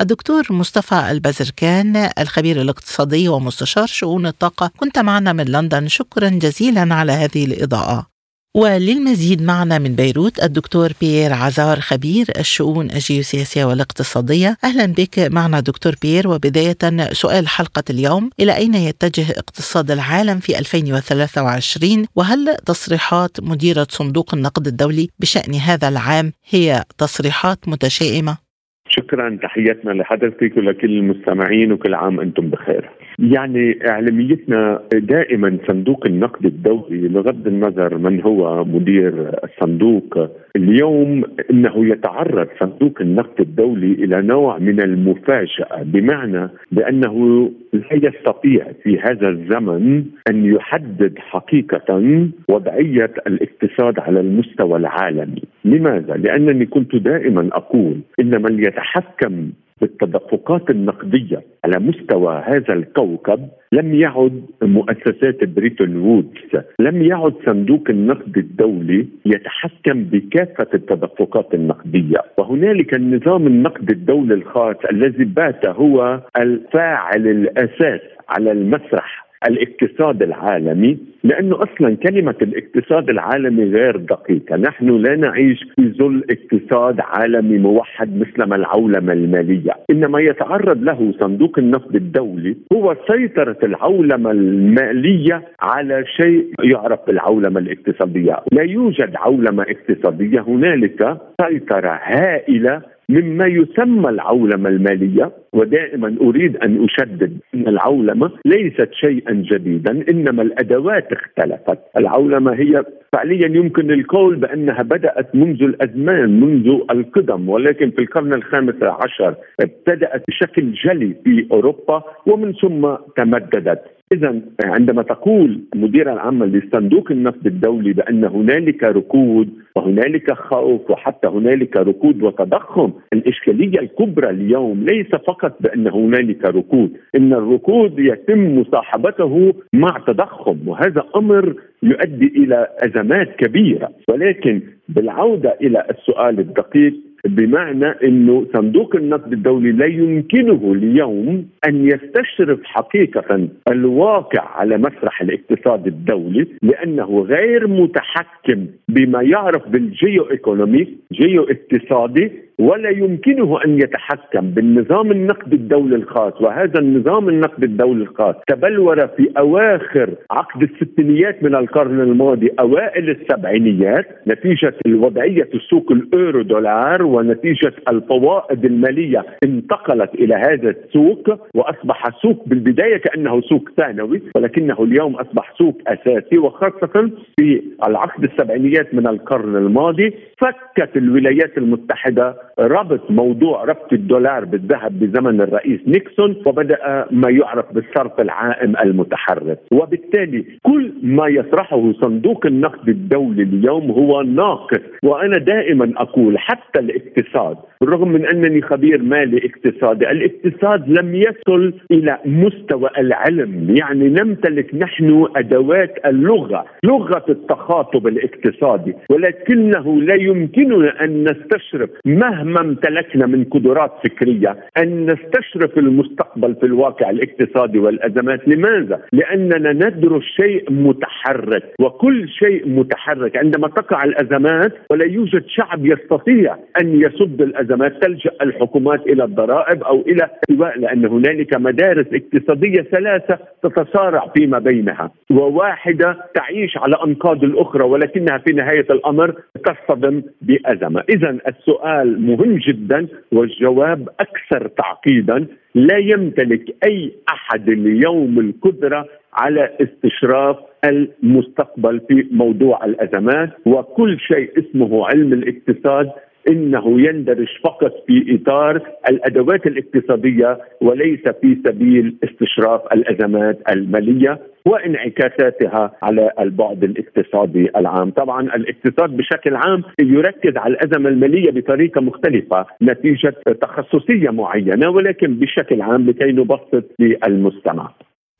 الدكتور 0.00 0.42
مصطفى 0.50 1.10
البزركان 1.10 1.96
الخبير 2.20 2.56
الاقتصادي 2.60 3.28
ومستشار 3.28 3.86
شؤون 3.86 4.26
الطاقة 4.26 4.70
كنت 4.76 4.98
معنا 4.98 5.32
من 5.32 5.44
لندن. 5.44 5.88
شكرا 5.88 6.28
جزيلا 6.28 6.94
على 6.94 7.12
هذه 7.12 7.44
الإضاءة. 7.44 8.11
وللمزيد 8.56 9.42
معنا 9.42 9.78
من 9.78 9.94
بيروت 9.94 10.42
الدكتور 10.42 10.92
بيير 11.00 11.32
عزار 11.32 11.80
خبير 11.80 12.26
الشؤون 12.38 12.90
الجيوسياسية 12.90 13.64
والاقتصادية. 13.64 14.58
أهلا 14.64 14.86
بك 14.86 15.18
معنا 15.18 15.60
دكتور 15.60 15.94
بيير. 16.02 16.28
وبداية 16.28 17.12
سؤال 17.12 17.48
حلقة 17.48 17.82
اليوم 17.90 18.30
إلى 18.40 18.56
أين 18.56 18.74
يتجه 18.74 19.30
اقتصاد 19.30 19.90
العالم 19.90 20.40
في 20.40 20.58
2023 20.58 22.06
وهل 22.16 22.56
تصريحات 22.66 23.40
مديرة 23.40 23.86
صندوق 23.90 24.34
النقد 24.34 24.66
الدولي 24.66 25.08
بشأن 25.18 25.54
هذا 25.54 25.88
العام 25.88 26.32
هي 26.48 26.84
تصريحات 26.98 27.68
متشائمة؟ 27.68 28.51
شكرا 28.96 29.38
تحياتنا 29.42 29.90
لحضرتك 29.90 30.56
ولكل 30.56 30.90
المستمعين 30.98 31.72
وكل 31.72 31.94
عام 31.94 32.20
أنتم 32.20 32.50
بخير. 32.50 32.90
يعني 33.18 33.78
إعلاميتنا 33.90 34.82
دائما 34.92 35.58
صندوق 35.68 36.06
النقد 36.06 36.46
الدولي 36.46 37.08
بغض 37.08 37.46
النظر 37.46 37.98
من 37.98 38.22
هو 38.22 38.64
مدير 38.64 39.30
الصندوق 39.44 40.28
اليوم 40.56 41.24
إنه 41.50 41.86
يتعرض 41.86 42.48
صندوق 42.60 43.00
النقد 43.00 43.40
الدولي 43.40 43.92
إلى 43.92 44.22
نوع 44.22 44.58
من 44.58 44.80
المفاجأة 44.80 45.82
بمعنى 45.82 46.48
بأنه 46.72 47.50
لا 47.72 47.94
يستطيع 48.08 48.66
في 48.82 48.98
هذا 48.98 49.28
الزمن 49.28 50.04
أن 50.30 50.44
يحدد 50.54 51.18
حقيقة 51.18 52.28
وضعية 52.48 53.10
الاقتصاد 53.26 53.98
على 53.98 54.20
المستوى 54.20 54.76
العالمي، 54.78 55.42
لماذا؟ 55.64 56.14
لأنني 56.14 56.66
كنت 56.66 56.96
دائما 56.96 57.48
أقول 57.52 58.00
إن 58.20 58.42
من 58.42 58.64
يتحكم 58.82 59.52
بالتدفقات 59.80 60.70
النقدية 60.70 61.42
على 61.64 61.78
مستوى 61.78 62.42
هذا 62.46 62.74
الكوكب 62.74 63.48
لم 63.72 63.94
يعد 63.94 64.42
مؤسسات 64.62 65.44
بريتون 65.44 65.96
وودز 65.96 66.62
لم 66.80 67.02
يعد 67.02 67.34
صندوق 67.46 67.84
النقد 67.90 68.38
الدولي 68.38 69.06
يتحكم 69.26 70.04
بكافة 70.04 70.66
التدفقات 70.74 71.54
النقدية. 71.54 72.18
وهنالك 72.38 72.94
النظام 72.94 73.46
النقد 73.46 73.90
الدولي 73.90 74.34
الخاص 74.34 74.76
الذي 74.92 75.24
بات 75.24 75.66
هو 75.66 76.20
الفاعل 76.36 77.26
الأساس 77.26 78.00
على 78.28 78.52
المسرح 78.52 79.21
الاقتصاد 79.48 80.22
العالمي 80.22 80.98
لأنه 81.24 81.56
أصلا 81.56 81.96
كلمة 81.96 82.34
الاقتصاد 82.42 83.10
العالمي 83.10 83.64
غير 83.64 83.96
دقيقة، 83.96 84.56
نحن 84.56 84.88
لا 84.88 85.16
نعيش 85.16 85.64
في 85.76 85.92
ظل 85.98 86.22
اقتصاد 86.30 87.00
عالمي 87.00 87.58
موحد 87.58 88.16
مثل 88.16 88.52
العولمة 88.52 89.12
المالية، 89.12 89.72
إنما 89.90 90.20
يتعرض 90.20 90.82
له 90.82 91.14
صندوق 91.20 91.58
النقد 91.58 91.96
الدولي 91.96 92.56
هو 92.72 92.96
سيطرة 93.06 93.58
العولمة 93.62 94.30
المالية 94.30 95.42
على 95.60 96.04
شيء 96.16 96.46
يعرف 96.64 96.98
بالعولمه 97.06 97.60
الاقتصادية، 97.60 98.36
لا 98.52 98.62
يوجد 98.62 99.16
عولمة 99.16 99.62
اقتصادية 99.62 100.40
هنالك 100.40 101.16
سيطرة 101.40 102.00
هائلة 102.02 102.82
مما 103.12 103.46
يسمى 103.46 104.08
العولمة 104.08 104.68
المالية 104.68 105.30
ودائما 105.52 106.16
أريد 106.20 106.56
أن 106.56 106.84
أشدد 106.84 107.38
أن 107.54 107.68
العولمة 107.68 108.30
ليست 108.44 108.88
شيئا 108.92 109.32
جديدا 109.32 110.04
إنما 110.10 110.42
الأدوات 110.42 111.12
اختلفت، 111.12 111.78
العولمة 111.96 112.52
هي 112.52 112.84
فعليا 113.12 113.46
يمكن 113.48 113.90
القول 113.90 114.36
بأنها 114.36 114.82
بدأت 114.82 115.34
منذ 115.34 115.62
الأزمان 115.62 116.40
منذ 116.40 116.68
القدم 116.90 117.48
ولكن 117.48 117.90
في 117.90 117.98
القرن 117.98 118.32
الخامس 118.34 118.82
عشر 118.82 119.34
ابتدأت 119.60 120.22
بشكل 120.28 120.72
جلي 120.72 121.14
في 121.24 121.46
أوروبا 121.52 122.02
ومن 122.26 122.52
ثم 122.52 122.94
تمددت. 123.16 123.82
إذا 124.12 124.40
عندما 124.64 125.02
تقول 125.02 125.60
المدير 125.74 126.12
العام 126.12 126.44
لصندوق 126.44 127.10
النقد 127.10 127.46
الدولي 127.46 127.92
بأن 127.92 128.24
هنالك 128.24 128.82
ركود 128.84 129.48
وهنالك 129.76 130.32
خوف 130.32 130.90
وحتى 130.90 131.28
هنالك 131.28 131.76
ركود 131.76 132.22
وتضخم 132.22 132.92
الإشكالية 133.12 133.80
الكبرى 133.80 134.30
اليوم 134.30 134.84
ليس 134.84 135.06
فقط 135.08 135.56
بأن 135.60 135.86
هنالك 135.88 136.44
ركود 136.44 136.90
إن 137.16 137.32
الركود 137.32 137.98
يتم 137.98 138.58
مصاحبته 138.58 139.54
مع 139.72 139.98
تضخم 140.06 140.56
وهذا 140.66 141.04
أمر 141.16 141.54
يؤدي 141.82 142.26
إلى 142.26 142.66
أزمات 142.78 143.36
كبيرة. 143.36 143.88
ولكن 144.08 144.60
بالعودة 144.88 145.56
إلى 145.62 145.84
السؤال 145.90 146.40
الدقيق 146.40 146.94
بمعنى 147.24 147.86
إنه 147.86 148.46
صندوق 148.52 148.96
النقد 148.96 149.32
الدولي 149.32 149.72
لا 149.72 149.86
يمكنه 149.86 150.72
اليوم 150.72 151.46
أن 151.68 151.86
يستشرف 151.86 152.60
حقيقة 152.64 153.48
الواقع 153.68 154.42
على 154.56 154.78
مسرح 154.78 155.22
الاقتصاد 155.22 155.86
الدولي 155.86 156.46
لأنه 156.62 157.20
غير 157.20 157.68
متحكم 157.68 158.66
بما 158.88 159.22
يعرف 159.22 159.68
بالجيو 159.68 160.30
إيكونومي 160.30 160.88
جيو 161.12 161.42
إقتصادي 161.42 162.32
ولا 162.58 162.90
يمكنه 162.90 163.58
أن 163.64 163.78
يتحكم 163.78 164.50
بالنظام 164.50 165.10
النقد 165.10 165.52
الدولي 165.52 165.96
الخاص. 165.96 166.32
وهذا 166.40 166.80
النظام 166.80 167.28
النقد 167.28 167.62
الدولي 167.64 168.02
الخاص 168.02 168.34
تبلور 168.48 169.06
في 169.06 169.30
أواخر 169.38 170.10
عقد 170.30 170.62
الستينيات 170.62 171.42
من 171.42 171.54
القرن 171.54 172.00
الماضي 172.00 172.50
أوائل 172.60 173.10
السبعينيات 173.10 174.06
نتيجة 174.28 174.74
الوضعية 174.86 175.48
السوق 175.54 175.92
الأورو 175.92 176.42
دولار 176.42 177.02
ونتيجة 177.02 177.72
الفوائد 177.88 178.64
المالية 178.64 179.24
انتقلت 179.44 180.14
إلى 180.14 180.34
هذا 180.34 180.70
السوق 180.70 181.38
وأصبح 181.54 182.22
سوق 182.22 182.42
بالبداية 182.46 182.96
كأنه 182.96 183.40
سوق 183.40 183.68
ثانوي 183.76 184.22
ولكنه 184.36 184.82
اليوم 184.82 185.14
أصبح 185.16 185.54
سوق 185.58 185.80
أساسي. 185.86 186.38
وخاصة 186.38 187.10
في 187.36 187.62
العقد 187.86 188.24
السبعينيات 188.24 188.94
من 188.94 189.06
القرن 189.06 189.56
الماضي 189.56 190.14
فكت 190.38 190.96
الولايات 190.96 191.58
المتحدة 191.58 192.36
ربط 192.58 193.10
موضوع 193.10 193.64
ربط 193.64 193.92
الدولار 193.92 194.44
بالذهب 194.44 194.98
بزمن 195.00 195.40
الرئيس 195.40 195.80
نيكسون 195.86 196.36
وبدأ 196.46 197.06
ما 197.10 197.30
يعرف 197.30 197.72
بالصرف 197.72 198.20
العائم 198.20 198.76
المتحرك. 198.76 199.58
وبالتالي 199.72 200.44
كل 200.62 200.92
ما 201.02 201.28
يطرحه 201.28 201.92
صندوق 201.92 202.46
النقد 202.46 202.88
الدولي 202.88 203.42
اليوم 203.42 203.90
هو 203.90 204.22
ناقص. 204.22 204.80
وأنا 205.04 205.38
دائما 205.38 205.92
أقول 205.96 206.38
حتى 206.38 206.78
الاقتصاد 206.80 207.56
بالرغم 207.80 208.08
من 208.08 208.26
أنني 208.26 208.62
خبير 208.62 209.02
مالي 209.02 209.40
اقتصادي 209.46 210.10
الاقتصاد 210.10 210.88
لم 210.88 211.14
يصل 211.14 211.74
إلى 211.90 212.18
مستوى 212.24 212.90
العلم. 212.98 213.74
يعني 213.78 214.08
نمتلك 214.08 214.74
نحن 214.74 215.26
أدوات 215.36 215.94
اللغة 216.06 216.64
لغة 216.84 217.24
التخاطب 217.28 218.06
الاقتصادي. 218.06 218.94
ولكنه 219.10 220.00
لا 220.00 220.14
يمكننا 220.14 221.04
أن 221.04 221.24
نستشرف 221.24 221.90
مهما 222.06 222.41
امتلكنا 222.42 223.26
من 223.26 223.44
قدرات 223.44 223.92
فكرية 224.04 224.56
أن 224.78 225.06
نستشرف 225.06 225.78
المستقبل 225.78 226.54
في 226.54 226.66
الواقع 226.66 227.10
الاقتصادي 227.10 227.78
والأزمات. 227.78 228.48
لماذا؟ 228.48 229.00
لأننا 229.12 229.72
ندرس 229.72 230.22
شيء 230.22 230.72
متحرك 230.72 231.62
وكل 231.80 232.28
شيء 232.28 232.68
متحرك. 232.68 233.36
عندما 233.36 233.68
تقع 233.68 234.04
الأزمات 234.04 234.72
ولا 234.90 235.04
يوجد 235.04 235.44
شعب 235.48 235.86
يستطيع 235.86 236.56
أن 236.80 237.00
يصد 237.00 237.42
الأزمات 237.42 238.02
تلجأ 238.02 238.30
الحكومات 238.42 239.06
إلى 239.06 239.24
الضرائب 239.24 239.82
أو 239.82 240.00
إلى 240.00 240.30
سواء 240.50 240.78
لأن 240.78 241.06
هنالك 241.06 241.56
مدارس 241.56 242.06
اقتصادية 242.12 242.82
ثلاثة 242.82 243.38
تتصارع 243.62 244.32
فيما 244.36 244.58
بينها 244.58 245.10
وواحدة 245.30 246.16
تعيش 246.34 246.78
على 246.78 246.96
أنقاض 247.06 247.44
الأخرى 247.44 247.84
ولكنها 247.84 248.38
في 248.38 248.52
نهاية 248.52 248.86
الأمر 248.90 249.34
تصطدم 249.64 250.22
بأزمة. 250.42 251.02
اذا 251.08 251.38
السؤال 251.48 252.20
مهم 252.32 252.56
جدا 252.56 253.06
والجواب 253.32 254.08
أكثر 254.20 254.68
تعقيدا 254.68 255.46
لا 255.74 255.98
يمتلك 255.98 256.74
أي 256.84 257.12
أحد 257.28 257.68
اليوم 257.68 258.38
القدرة 258.38 259.06
على 259.34 259.70
استشراف 259.80 260.56
المستقبل 260.84 262.00
في 262.08 262.26
موضوع 262.30 262.84
الأزمات 262.84 263.50
وكل 263.66 264.18
شيء 264.20 264.50
اسمه 264.58 265.06
علم 265.06 265.32
الاقتصاد 265.32 266.10
إنه 266.48 267.00
يندرج 267.00 267.48
فقط 267.64 267.92
في 268.06 268.38
إطار 268.40 268.80
الأدوات 269.08 269.66
الاقتصادية 269.66 270.58
وليس 270.80 271.28
في 271.40 271.56
سبيل 271.64 272.16
استشراف 272.24 272.80
الأزمات 272.92 273.58
المالية 273.70 274.38
وانعكاساتها 274.66 275.92
على 276.02 276.30
البعد 276.40 276.84
الاقتصادي 276.84 277.70
العام، 277.76 278.10
طبعا 278.10 278.42
الاقتصاد 278.42 279.16
بشكل 279.16 279.56
عام 279.56 279.82
يركز 280.00 280.56
على 280.56 280.74
الأزمة 280.74 281.08
المالية 281.08 281.50
بطريقة 281.50 282.00
مختلفة 282.00 282.66
نتيجة 282.82 283.34
تخصصية 283.60 284.30
معينة 284.30 284.90
ولكن 284.90 285.34
بشكل 285.34 285.82
عام 285.82 286.06
لكي 286.10 286.32
نبسط 286.32 286.84
للمستمع. 286.98 287.90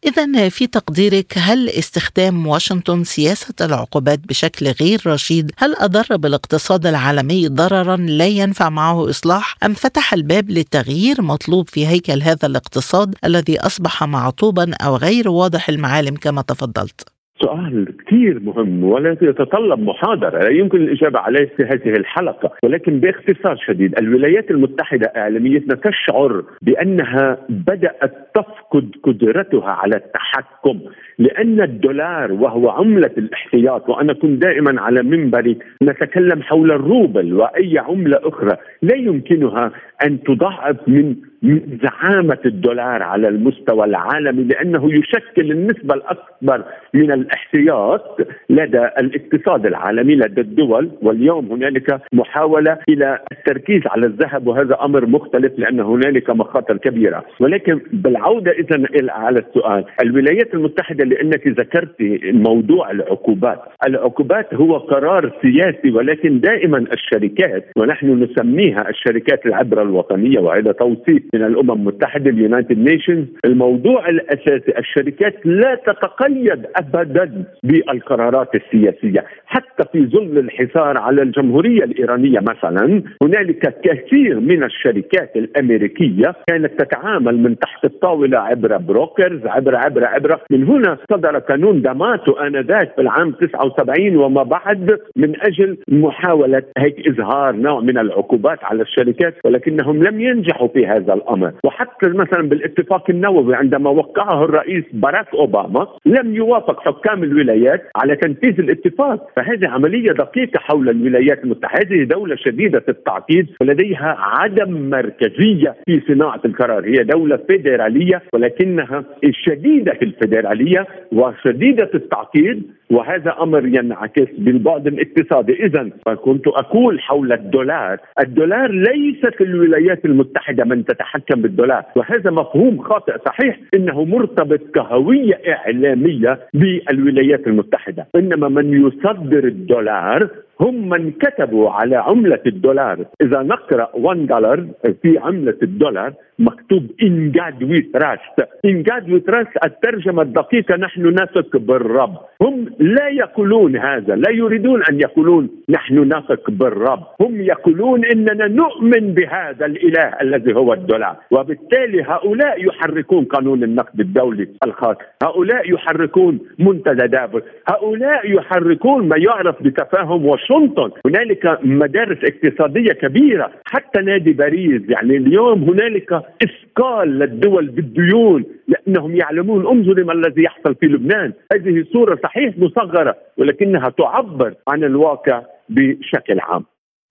إذا 0.07 0.49
في 0.49 0.67
تقديرك 0.67 1.35
هل 1.37 1.69
استخدام 1.69 2.47
واشنطن 2.47 3.05
سياسة 3.05 3.55
العقوبات 3.61 4.19
بشكل 4.19 4.69
غير 4.69 5.03
رشيد 5.07 5.53
هل 5.59 5.75
أضر 5.77 6.17
بالاقتصاد 6.17 6.87
العالمي 6.87 7.49
ضررا 7.49 7.97
لا 7.97 8.27
ينفع 8.27 8.69
معه 8.69 9.11
إصلاح 9.11 9.57
أم 9.65 9.75
فتح 9.75 10.15
الباب 10.15 10.51
لتغيير 10.51 11.23
مطلوب 11.23 11.69
في 11.69 11.87
هيكل 11.87 12.23
هذا 12.23 12.47
الاقتصاد 12.47 13.15
الذي 13.25 13.61
أصبح 13.61 14.05
معطوبا 14.05 14.75
أو 14.75 14.97
غير 14.97 15.29
واضح 15.29 15.69
المعالم 15.69 16.17
كما 16.17 16.43
تفضلت؟ 16.43 17.12
سؤال 17.45 17.97
كثير 18.07 18.41
مهم 18.41 18.85
ولا 18.85 19.11
يتطلب 19.23 19.81
محاضرة. 19.81 20.39
لا 20.39 20.51
يمكن 20.51 20.79
الإجابة 20.79 21.19
عليه 21.19 21.51
في 21.57 21.63
هذه 21.63 21.97
الحلقة. 21.99 22.53
ولكن 22.65 23.01
باختصار 23.01 23.57
شديد 23.67 23.99
الولايات 23.99 24.51
المتحدة 24.51 25.13
إعلاميتنا 25.17 25.75
تشعر 25.75 26.45
بأنها 26.63 27.39
بدأت 27.49 28.13
تفقد 28.35 28.91
قدرتها 29.03 29.71
على 29.71 29.97
التحكم 29.97 30.81
لأن 31.19 31.61
الدولار 31.61 32.33
وهو 32.33 32.69
عملة 32.71 33.11
الاحتياط 33.19 33.89
وأنا 33.89 34.13
كنت 34.13 34.43
دائما 34.43 34.81
على 34.81 35.03
منبري 35.03 35.59
نتكلم 35.83 36.43
حول 36.43 36.71
الروبل 36.71 37.35
وأي 37.35 37.79
عملة 37.79 38.19
أخرى 38.23 38.57
لا 38.83 38.97
يمكنها 38.97 39.73
أن 40.05 40.23
تضاعف 40.23 40.77
من 40.87 41.17
من 41.43 41.79
زعامة 41.83 42.39
الدولار 42.47 43.03
على 43.03 43.29
المستوى 43.29 43.85
العالمي 43.85 44.45
لأنه 44.45 44.95
يشكل 44.95 45.51
النسبة 45.51 45.95
الأكبر 45.95 46.65
من 46.95 47.13
الاحتياط 47.13 48.19
لدى 48.51 48.85
الاقتصاد 49.01 49.67
العالمي 49.67 50.15
لدى 50.15 50.41
الدول. 50.41 50.91
واليوم 51.03 51.53
هنالك 51.53 52.01
محاولة 52.13 52.79
إلى 52.89 53.19
التركيز 53.33 53.83
على 53.87 54.07
الذهب 54.07 54.47
وهذا 54.47 54.79
أمر 54.83 55.07
مختلف 55.07 55.53
لأن 55.59 55.81
هنالك 55.81 56.31
مخاطر 56.31 56.77
كبيرة. 56.77 57.25
ولكن 57.41 57.81
بالعودة 57.93 58.51
إذا 58.51 58.87
على 59.11 59.39
السؤال 59.39 59.85
الولايات 60.03 60.55
المتحدة 60.55 61.05
لأنك 61.05 61.49
ذكرت 61.49 61.95
موضوع 62.23 62.91
العقوبات. 62.91 63.59
العقوبات 63.87 64.55
هو 64.55 64.77
قرار 64.77 65.33
سياسي 65.43 65.91
ولكن 65.91 66.41
دائما 66.41 66.79
الشركات 66.79 67.65
ونحن 67.77 68.23
نسميها 68.23 68.89
الشركات 68.89 69.47
العبر 69.47 69.83
الوطنية 69.93 70.41
وهذا 70.41 70.73
توصيف 70.73 71.23
من 71.35 71.43
الأمم 71.45 71.71
المتحدة 71.71 72.31
ال 72.31 72.38
United 72.38 72.79
Nations. 72.79 73.27
الموضوع 73.45 74.09
الأساسي 74.09 74.79
الشركات 74.79 75.35
لا 75.45 75.75
تتقيد 75.75 76.67
ابدا 76.77 77.45
بالقرارات 77.63 78.49
السياسية. 78.55 79.25
حتى 79.47 79.85
في 79.93 80.07
ظل 80.07 80.39
الحصار 80.39 80.99
على 80.99 81.23
الجمهورية 81.23 81.85
الإيرانية 81.85 82.41
مثلا 82.41 83.03
هنالك 83.23 83.81
كثير 83.85 84.41
من 84.41 84.65
الشركات 84.65 85.37
الأمريكية 85.37 86.35
كانت 86.49 86.83
تتعامل 86.83 87.39
من 87.39 87.59
تحت 87.59 87.85
الطاولة 87.85 88.39
عبر 88.39 88.77
brokers 88.77 89.47
عبر 89.47 89.77
عبر 89.77 90.05
عبر. 90.05 90.39
من 90.51 90.65
هنا 90.65 90.99
صدر 91.11 91.39
قانون 91.39 91.83
داماتو 91.83 92.33
آنذاك 92.33 92.95
في 92.95 93.01
العام 93.01 93.33
79 93.33 94.17
وما 94.17 94.43
بعد 94.43 94.99
من 95.17 95.33
أجل 95.43 95.79
محاولة 95.89 96.63
هيك 96.79 97.09
إظهار 97.09 97.57
نوع 97.57 97.81
من 97.81 97.99
العقوبات 97.99 98.59
على 98.65 98.83
الشركات. 98.83 99.35
ولكنهم 99.83 100.03
لم 100.05 100.21
ينجحوا 100.21 100.69
في 100.69 100.87
هذا 100.87 101.15
الأمر. 101.15 101.53
وحتى 101.65 102.09
مثلا 102.09 102.49
بالاتفاق 102.49 103.11
النووي 103.11 103.55
عندما 103.55 103.91
وقعه 103.91 104.45
الرئيس 104.45 104.85
باراك 104.93 105.35
أوباما 105.35 105.87
لم 106.07 106.35
يوافق 106.35 106.81
حكام 106.81 107.23
الولايات 107.23 107.83
على 107.97 108.17
تنفيذ 108.17 108.61
الاتفاق. 108.61 109.31
فهذه 109.37 109.69
عملية 109.69 110.13
دقيقة 110.13 110.59
حول 110.59 110.89
الولايات 110.89 111.45
المتحدة. 111.45 111.73
هذه 111.73 112.05
دولة 112.05 112.37
شديدة 112.37 112.85
التعقيد 112.89 113.47
ولديها 113.61 114.17
عدم 114.19 114.91
مركزية 114.91 115.75
في 115.87 116.01
صناعة 116.09 116.41
القرار. 116.45 116.85
هي 116.85 117.05
دولة 117.05 117.37
فيدرالية 117.49 118.23
ولكنها 118.35 119.05
شديدة 119.31 119.99
الفيدرالية 120.03 120.87
وشديدة 121.13 121.91
التعقيد. 121.95 122.63
وهذا 122.91 123.37
أمر 123.41 123.67
ينعكس 123.67 124.29
بالبعد 124.39 124.87
الاقتصادي. 124.87 125.65
اذا 125.65 125.91
فكنت 126.07 126.49
أقول 126.49 127.01
حول 127.01 127.33
الدولار. 127.33 127.99
الدولار 128.21 128.71
ليست 128.71 129.41
الولايات 129.41 129.62
المتحدة 130.05 130.65
من 130.65 130.85
تتحكم 130.85 131.43
بالدولار. 131.43 131.85
وهذا 131.97 132.31
مفهوم 132.31 132.79
خاطئ 132.79 133.13
صحيح 133.27 133.61
إنه 133.75 134.05
مرتبط 134.05 134.61
كهوية 134.75 135.41
إعلامية 135.49 136.39
بالولايات 136.55 137.47
المتحدة. 137.47 138.07
إنما 138.17 138.49
من 138.49 138.87
يصدر 138.87 139.45
الدولار 139.45 140.29
هم 140.61 140.89
من 140.89 141.11
كتبوا 141.11 141.71
على 141.71 141.97
عملة 141.97 142.41
الدولار. 142.47 142.99
إذا 143.21 143.43
نقرأ 143.43 143.89
1 143.95 144.27
دولار 144.27 144.67
في 145.03 145.19
عملة 145.19 145.57
الدولار 145.63 146.13
مكتوب 146.39 146.91
In 147.03 147.31
God 147.31 147.63
We 147.63 147.81
Trust 147.81 148.49
In 148.65 148.83
God 148.83 149.11
We 149.11 149.21
Trust 149.21 149.65
الترجمة 149.65 150.23
الدقيقة 150.23 150.77
نحن 150.77 151.07
نثق 151.07 151.57
بالرب 151.57 152.17
هم 152.43 152.67
لا 152.79 153.09
يقولون 153.09 153.77
هذا 153.77 154.15
لا 154.17 154.31
يريدون 154.31 154.83
أن 154.91 155.01
يقولون 155.01 155.49
نحن 155.69 155.99
نثق 155.99 156.51
بالرب 156.51 157.03
هم 157.21 157.41
يقولون 157.41 158.05
إننا 158.05 158.49
نؤمن 158.49 159.15
بهذا 159.15 159.67
الإله 159.67 160.07
الذي 160.21 160.55
هو 160.55 160.73
الدولار 160.73 161.17
وبالتالي 161.31 162.03
هؤلاء 162.03 162.65
يحركون 162.67 163.25
صندوق 163.25 163.63
النقد 163.63 164.01
الدولي 164.01 164.49
الخاص. 164.65 164.97
هؤلاء 165.23 165.73
يحركون 165.73 166.39
منتدى 166.59 167.07
دافوس 167.07 167.43
هؤلاء 167.71 168.31
يحركون 168.31 169.09
ما 169.09 169.17
يعرف 169.19 169.63
بتفاهم 169.63 170.27
واشنطن 170.51 170.91
هنالك 171.07 171.59
مدارس 171.63 172.19
اقتصادية 172.25 172.93
كبيرة. 172.93 173.53
حتى 173.67 174.01
نادي 174.01 174.33
باريس 174.33 174.83
يعني 174.89 175.17
اليوم 175.17 175.63
هنالك 175.63 176.13
إثقال 176.13 177.19
للدول 177.19 177.67
بالديون 177.67 178.45
لأنهم 178.69 179.17
يعلمون 179.17 179.67
انظروا 179.67 180.05
ما 180.05 180.13
الذي 180.13 180.43
يحصل 180.43 180.75
في 180.75 180.87
لبنان. 180.87 181.33
هذه 181.53 181.85
صورة 181.93 182.19
صحيح 182.23 182.59
مصغرة 182.59 183.17
ولكنها 183.39 183.89
تعبر 183.89 184.55
عن 184.69 184.85
الواقع 184.85 185.43
بشكل 185.69 186.41
عام. 186.41 186.65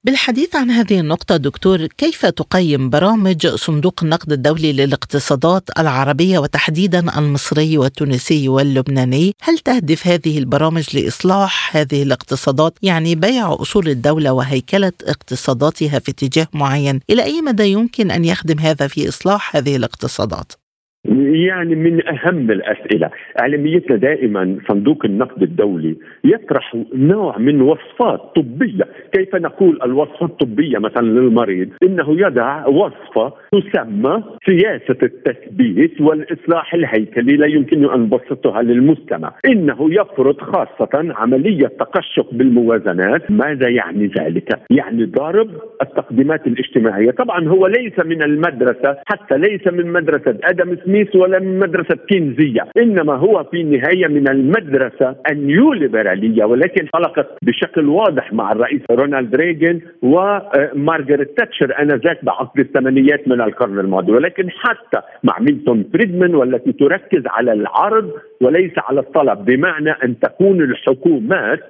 بالحديث 0.03 0.55
عن 0.55 0.71
هذه 0.71 0.99
النقطة 0.99 1.37
دكتور 1.37 1.85
كيف 1.85 2.25
تقيم 2.25 2.89
برامج 2.89 3.47
صندوق 3.47 4.03
النقد 4.03 4.31
الدولي 4.31 4.73
للاقتصادات 4.73 5.69
العربية 5.79 6.39
وتحديدا 6.39 7.19
المصري 7.19 7.77
والتونسي 7.77 8.49
واللبناني؟ 8.49 9.35
هل 9.41 9.59
تهدف 9.59 10.07
هذه 10.07 10.37
البرامج 10.37 10.97
لإصلاح 10.97 11.77
هذه 11.77 12.03
الاقتصادات؟ 12.03 12.77
يعني 12.81 13.15
بيع 13.15 13.53
أصول 13.53 13.89
الدولة 13.89 14.33
وهيكلة 14.33 14.93
اقتصاداتها 15.03 15.99
في 15.99 16.11
اتجاه 16.11 16.47
معين. 16.53 16.99
إلى 17.09 17.23
أي 17.23 17.41
مدى 17.41 17.63
يمكن 17.63 18.11
أن 18.11 18.25
يخدم 18.25 18.59
هذا 18.59 18.87
في 18.87 19.09
إصلاح 19.09 19.55
هذه 19.55 19.75
الاقتصادات؟ 19.75 20.60
يعني 21.05 21.75
من 21.75 22.07
أهم 22.07 22.51
الأسئلة، 22.51 23.09
إعلاميتنا 23.41 23.97
دائما 23.97 24.57
صندوق 24.69 25.05
النقد 25.05 25.43
الدولي 25.43 25.95
يطرح 26.23 26.75
نوع 26.93 27.37
من 27.37 27.61
وصفات 27.61 28.19
طبية، 28.35 28.87
كيف 29.13 29.35
نقول 29.35 29.79
الوصفه 29.83 30.25
الطبية 30.25 30.77
مثلا 30.77 31.07
للمريض؟ 31.07 31.69
إنه 31.83 32.19
يضع 32.19 32.67
وصفة 32.67 33.33
تسمى 33.51 34.23
سياسة 34.45 34.97
التثبيت 35.03 36.01
والإصلاح 36.01 36.73
الهيكلي 36.73 37.37
لا 37.37 37.47
يمكن 37.47 37.85
أن 37.93 37.99
نبسطها 37.99 38.61
للمستمع، 38.61 39.33
إنه 39.45 39.93
يفرض 39.93 40.41
خاصة 40.41 41.13
عملية 41.15 41.67
تقشف 41.67 42.25
بالموازنات، 42.31 43.31
ماذا 43.31 43.69
يعني 43.69 44.11
ذلك؟ 44.19 44.59
يعني 44.69 45.05
ضرب 45.05 45.49
التقديمات 45.81 46.47
الاجتماعية، 46.47 47.11
طبعا 47.11 47.47
هو 47.47 47.67
ليس 47.67 47.99
من 48.05 48.21
المدرسة 48.23 48.97
حتى 49.05 49.37
ليس 49.37 49.67
من 49.67 49.91
مدرسة 49.91 50.37
أدم 50.43 50.71
سميث 50.91 51.15
ولا 51.15 51.39
من 51.39 51.59
مدرسة 51.59 51.95
كينزية 52.07 52.67
إنما 52.77 53.15
هو 53.15 53.43
في 53.51 53.61
النهاية 53.61 54.07
من 54.07 54.27
المدرسة 54.27 55.15
النيوليبرالية 55.31 56.43
ولكن 56.43 56.87
خلقت 56.93 57.27
بشكل 57.41 57.89
واضح 57.89 58.33
مع 58.33 58.51
الرئيس 58.51 58.81
رونالد 58.91 59.35
ريغن 59.35 59.81
ومارغريت 60.01 61.37
تاتشر 61.37 61.81
آنذاك 61.81 62.25
بعقد 62.25 62.59
الثمانينيات 62.59 63.27
من 63.27 63.41
القرن 63.41 63.79
الماضي. 63.79 64.11
ولكن 64.11 64.49
حتى 64.49 65.01
مع 65.23 65.39
ميلتون 65.39 65.85
فريدمان 65.93 66.35
والتي 66.35 66.71
تركز 66.71 67.23
على 67.25 67.53
العرض 67.53 68.11
وليس 68.41 68.73
على 68.77 68.99
الطلب 68.99 69.45
بمعنى 69.45 69.91
أن 69.91 70.19
تكون 70.19 70.61
الحكومات 70.61 71.69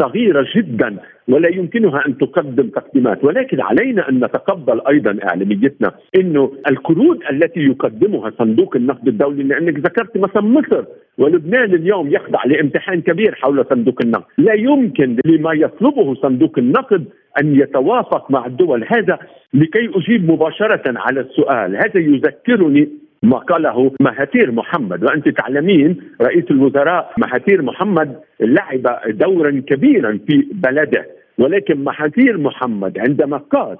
صغيرة 0.00 0.46
جدا 0.56 0.96
ولا 1.28 1.48
يمكنها 1.48 2.06
أن 2.06 2.18
تقدم 2.18 2.68
تقديمات. 2.68 3.24
ولكن 3.24 3.60
علينا 3.60 4.08
أن 4.08 4.24
نتقبل 4.24 4.80
أيضا 4.88 5.18
إعلاميتنا 5.24 5.90
إنه 6.20 6.52
القروض 6.70 7.18
التي 7.30 7.60
يقدمها 7.60 8.30
صندوق 8.38 8.76
النقد 8.76 9.08
الدولي 9.08 9.42
لأنك 9.42 9.78
ذكرت 9.78 10.16
مثلا 10.16 10.42
مصر 10.42 10.84
ولبنان 11.18 11.74
اليوم 11.74 12.08
يخضع 12.08 12.44
لامتحان 12.44 13.00
كبير 13.00 13.34
حول 13.34 13.64
صندوق 13.70 13.98
النقد. 14.04 14.24
لا 14.38 14.54
يمكن 14.54 15.16
لما 15.24 15.52
يطلبه 15.52 16.14
صندوق 16.14 16.58
النقد 16.58 17.04
أن 17.40 17.60
يتوافق 17.60 18.30
مع 18.30 18.46
الدول. 18.46 18.84
هذا 18.88 19.18
لكي 19.54 19.90
أجيب 19.94 20.30
مباشرة 20.30 20.82
على 20.86 21.20
السؤال. 21.20 21.76
هذا 21.76 22.00
يذكرني 22.00 22.88
ما 23.22 23.38
قاله 23.38 23.92
مهاتير 24.00 24.52
محمد 24.52 25.04
وأنت 25.04 25.28
تعلمين 25.28 25.96
رئيس 26.22 26.44
الوزراء 26.50 27.12
مهاتير 27.18 27.62
محمد 27.62 28.16
لعب 28.40 28.82
دورا 29.08 29.62
كبيرا 29.66 30.18
في 30.26 30.46
بلده 30.52 31.06
ولكن 31.38 31.84
مهاتير 31.84 32.38
محمد 32.38 32.98
عندما 32.98 33.36
قال 33.36 33.76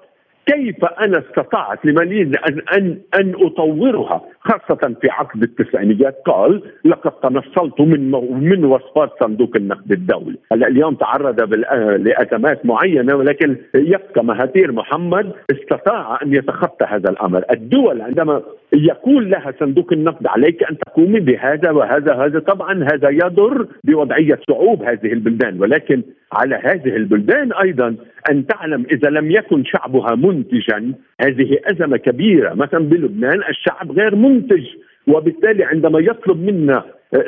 كيف 0.46 0.84
أنا 0.84 1.18
استطعت 1.18 1.86
لماليزيا 1.86 2.40
ان 2.48 2.60
ان 2.76 2.98
أن 3.20 3.34
أطورها 3.46 4.22
خاصة 4.40 4.94
في 5.00 5.10
عقد 5.10 5.42
التسعينيات 5.42 6.16
قال 6.26 6.62
لقد 6.84 7.10
تنصلت 7.10 7.80
من 7.80 8.10
من 8.48 8.64
وصفات 8.64 9.10
صندوق 9.20 9.50
النقد 9.56 9.92
الدولي. 9.92 10.36
هلا 10.52 10.66
اليوم 10.68 10.94
تعرض 10.94 11.54
لأزمات 12.00 12.66
معينة 12.66 13.16
ولكن 13.16 13.56
يبقى 13.74 14.24
مهاتير 14.24 14.72
محمد 14.72 15.32
استطاع 15.50 16.18
أن 16.22 16.34
يتخطى 16.34 16.84
هذا 16.88 17.10
الأمر. 17.10 17.44
الدول 17.50 18.00
عندما 18.02 18.42
يقول 18.72 19.30
لها 19.30 19.54
صندوق 19.60 19.92
النقد 19.92 20.26
عليك 20.26 20.70
أن 20.70 20.78
تقومي 20.78 21.20
بهذا 21.20 21.70
وهذا 21.70 22.14
هذا 22.14 22.38
طبعا 22.38 22.84
هذا 22.92 23.08
يضر 23.10 23.66
بوضعية 23.84 24.38
صعوب 24.48 24.82
هذه 24.82 25.12
البلدان 25.12 25.60
ولكن 25.60 26.02
على 26.32 26.54
هذه 26.64 26.96
البلدان 26.96 27.52
أيضا 27.52 27.96
أن 28.30 28.46
تعلم 28.46 28.86
إذا 28.92 29.08
لم 29.08 29.30
يكن 29.30 29.64
شعبها 29.64 30.14
منتجا 30.14 30.92
هذه 31.20 31.58
أزمة 31.64 31.96
كبيرة. 31.96 32.54
مثلا 32.54 32.84
بلبنان 32.88 33.42
الشعب 33.48 33.92
غير 33.92 34.14
منتج 34.14 34.66
وبالتالي 35.06 35.64
عندما 35.64 36.00
يطلب 36.00 36.44
منا 36.44 36.84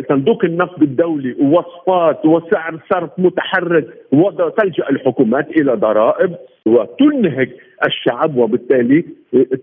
صندوق 0.09 0.44
النقد 0.44 0.83
الدولي 0.83 1.33
وصفات 1.40 2.26
وسعر 2.26 2.78
صرف 2.92 3.11
متحرك 3.18 3.87
وتلجا 4.12 4.90
الحكومات 4.90 5.50
إلى 5.50 5.74
ضرائب. 5.74 6.37
وتنهك 6.66 7.51
الشعب 7.87 8.37
وبالتالي 8.37 9.05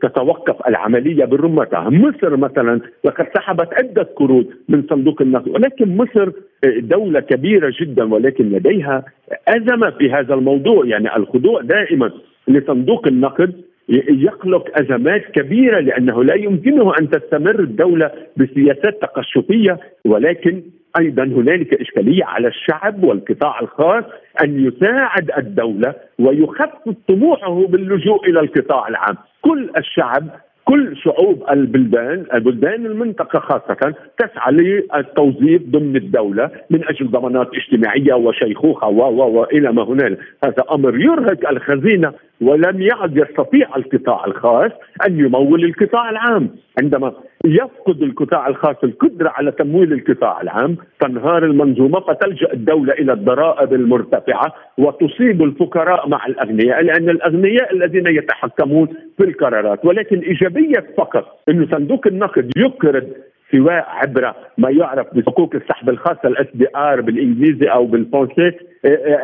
تتوقف 0.02 0.68
العملية 0.68 1.26
برمتها، 1.26 1.90
مصر 1.90 2.38
مثلا 2.38 2.82
لقد 3.06 3.28
سحبت 3.38 3.74
عدة 3.74 4.04
قروض 4.04 4.46
من 4.70 4.84
صندوق 4.90 5.22
النقد 5.22 5.48
ولكن 5.48 5.98
مصر 5.98 6.32
دولة 6.80 7.20
كبيرة 7.20 7.74
جدا 7.82 8.14
ولكن 8.14 8.50
لديها 8.50 9.04
أزمة 9.48 9.90
في 9.90 10.12
هذا 10.12 10.34
الموضوع. 10.34 10.86
يعني 10.86 11.16
الخضوع 11.16 11.62
دائما 11.62 12.12
لصندوق 12.48 13.08
النقد 13.08 13.62
يخلق 14.10 14.80
أزمات 14.80 15.26
كبيرة 15.26 15.80
لأنه 15.80 16.24
لا 16.24 16.36
يمكنه 16.36 16.94
أن 17.00 17.10
تستمر 17.10 17.60
الدولة 17.60 18.12
بسياسات 18.38 19.02
تقشفية 19.02 19.80
ولكن 20.06 20.62
أيضا 21.00 21.24
هنالك 21.24 21.82
إشكالية 21.82 22.26
على 22.26 22.48
الشعب 22.48 23.04
والقطاع 23.04 23.60
الخاص 23.60 24.04
أن 24.44 24.66
يساعد 24.66 25.32
الدولة 25.38 25.94
ويخفف 26.20 26.96
طموحه 27.08 27.68
باللجوء 27.68 28.30
إلى 28.30 28.40
القطاع 28.40 28.88
العام، 28.88 29.18
كل 29.42 29.70
الشعب 29.78 30.30
كل 30.70 30.98
شعوب 30.98 31.44
البلدان 31.52 32.26
البلدان 32.34 32.86
المنطقة 32.86 33.40
خاصة 33.40 33.94
تسعى 34.18 34.52
للتوظيف 34.52 35.62
ضمن 35.62 35.96
الدولة 35.96 36.52
من 36.70 36.88
أجل 36.88 37.12
ضمانات 37.12 37.50
اجتماعية 37.56 38.14
وشيخوخة 38.14 38.88
و 38.88 39.02
و 39.02 39.40
وإلى 39.40 39.74
ما 39.74 39.84
هنالك. 39.84 40.20
هذا 40.44 40.64
أمر 40.72 41.00
يرهق 41.00 41.50
الخزينة 41.50 42.14
ولم 42.42 42.82
يعد 42.82 43.18
يستطيع 43.18 43.76
القطاع 43.76 44.26
الخاص 44.26 44.72
أن 45.08 45.20
يمول 45.20 45.66
القطاع 45.66 46.10
العام. 46.10 46.50
عندما 46.82 47.14
يفقد 47.46 48.02
القطاع 48.04 48.48
الخاص 48.48 48.76
القدرة 48.84 49.30
على 49.30 49.52
تمويل 49.52 49.94
القطاع 49.94 50.42
العام 50.42 50.78
تنهار 51.00 51.46
المنظومة 51.46 52.00
فتلجأ 52.00 52.54
الدولة 52.54 52.94
إلى 52.94 53.14
الضرائب 53.14 53.74
المرتفعة 53.74 54.54
وتصيب 54.78 55.44
الفقراء 55.44 56.10
مع 56.10 56.26
الأغنياء 56.26 56.82
لأن 56.84 57.10
الأغنياء 57.10 57.74
الذين 57.74 58.08
يتحكمون 58.08 58.88
في 59.18 59.24
القرارات 59.24 59.86
ولكن 59.86 60.20
إيجابية 60.20 60.86
فقط 60.98 61.40
أن 61.50 61.68
صندوق 61.72 62.08
النقد 62.08 62.52
يقرض 62.58 63.08
سواء 63.52 63.86
عبر 63.90 64.34
ما 64.58 64.70
يعرف 64.70 65.08
بحقوق 65.14 65.56
السحب 65.56 65.90
الخاصة 65.90 66.20
ال 66.26 66.48
SDR 66.54 67.02
بالإنجليزي 67.02 67.66
أو 67.68 67.86
بالفرنسي 67.86 68.52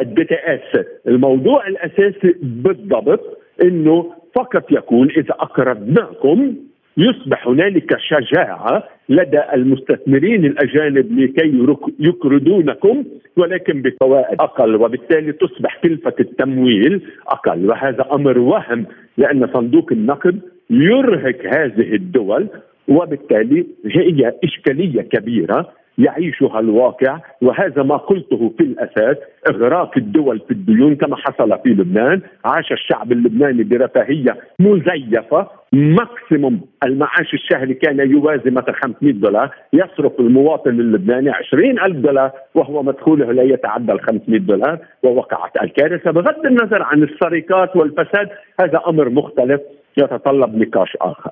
ال 0.02 0.24
DTS 0.24 0.86
الموضوع 1.08 1.68
الأساسي 1.68 2.36
بالضبط 2.42 3.38
إنه 3.64 4.12
فقط 4.36 4.72
يكون 4.72 5.10
إذا 5.10 5.34
أقرضناكم 5.40 6.56
يصبح 6.98 7.48
هنالك 7.48 7.98
شجاعة 8.00 8.84
لدى 9.10 9.42
المستثمرين 9.54 10.46
الأجانب 10.46 11.20
لكي 11.20 11.78
يقرضونكم 12.00 13.04
ولكن 13.38 13.82
بفوائد 13.82 14.42
أقل 14.42 14.76
وبالتالي 14.76 15.32
تصبح 15.32 15.80
كلفة 15.84 16.14
التمويل 16.20 17.02
أقل. 17.28 17.70
وهذا 17.70 18.06
أمر 18.12 18.40
وهم 18.40 18.86
لأن 19.18 19.50
صندوق 19.54 19.92
النقد 19.92 20.40
يرهق 20.70 21.38
هذه 21.58 21.96
الدول 21.96 22.48
وبالتالي 22.88 23.66
هي 23.86 24.34
إشكالية 24.44 25.02
كبيرة 25.02 25.72
يعيشها 25.98 26.60
الواقع 26.60 27.20
وهذا 27.42 27.84
ما 27.84 27.98
قلته 27.98 28.54
في 28.58 28.64
الأساس 28.64 29.18
إغراق 29.50 29.98
الدول 29.98 30.40
في 30.40 30.52
الديون 30.52 30.96
كما 30.96 31.16
حصل 31.16 31.60
في 31.64 31.70
لبنان 31.70 32.22
عاش 32.46 32.72
الشعب 32.72 33.12
اللبناني 33.12 33.64
برفاهية 33.64 34.38
مزيفة 34.60 35.48
ماكسيموم 35.74 36.62
المعاش 36.86 37.34
الشهري 37.34 37.74
كان 37.74 38.12
يوازي 38.12 38.50
مثلا 38.50 38.74
500 38.84 39.14
دولار 39.14 39.50
يصرف 39.74 40.20
المواطن 40.20 40.70
اللبناني 40.70 41.30
20 41.30 41.80
ألف 41.80 41.98
دولار 41.98 42.32
وهو 42.56 42.84
مدخوله 42.84 43.32
لا 43.32 43.44
يتعدى 43.44 43.92
ال 43.92 44.02
500 44.02 44.40
دولار 44.40 44.80
ووقعت 45.04 45.64
الكارثة 45.64 46.12
بغض 46.12 46.46
النظر 46.46 46.84
عن 46.84 47.04
السرقات 47.04 47.76
والفساد 47.76 48.30
هذا 48.62 48.82
أمر 48.88 49.10
مختلف 49.10 49.62
يتطلب 49.98 50.56
نقاش 50.56 50.98
آخر. 51.02 51.32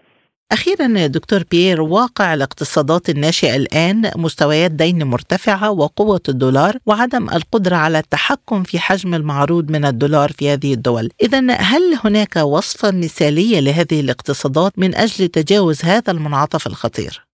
أخيرا 0.53 1.07
دكتور 1.07 1.43
بيير 1.51 1.81
واقع 1.81 2.33
الاقتصادات 2.33 3.09
الناشئة 3.09 3.55
الآن 3.55 4.11
مستويات 4.15 4.71
دين 4.71 5.03
مرتفعة 5.03 5.71
وقوة 5.71 6.21
الدولار 6.29 6.77
وعدم 6.85 7.29
القدرة 7.29 7.75
على 7.75 7.99
التحكم 7.99 8.63
في 8.63 8.79
حجم 8.79 9.13
المعروض 9.13 9.71
من 9.71 9.85
الدولار 9.85 10.31
في 10.31 10.49
هذه 10.49 10.73
الدول 10.73 11.09
إذا 11.21 11.51
هل 11.51 11.99
هناك 12.03 12.35
وصفة 12.35 12.91
مثالية 12.91 13.59
لهذه 13.59 13.99
الاقتصادات 13.99 14.79
من 14.79 14.95
أجل 14.95 15.27
تجاوز 15.27 15.85
هذا 15.85 16.11
المنعطف 16.11 16.67
الخطير؟ 16.67 17.32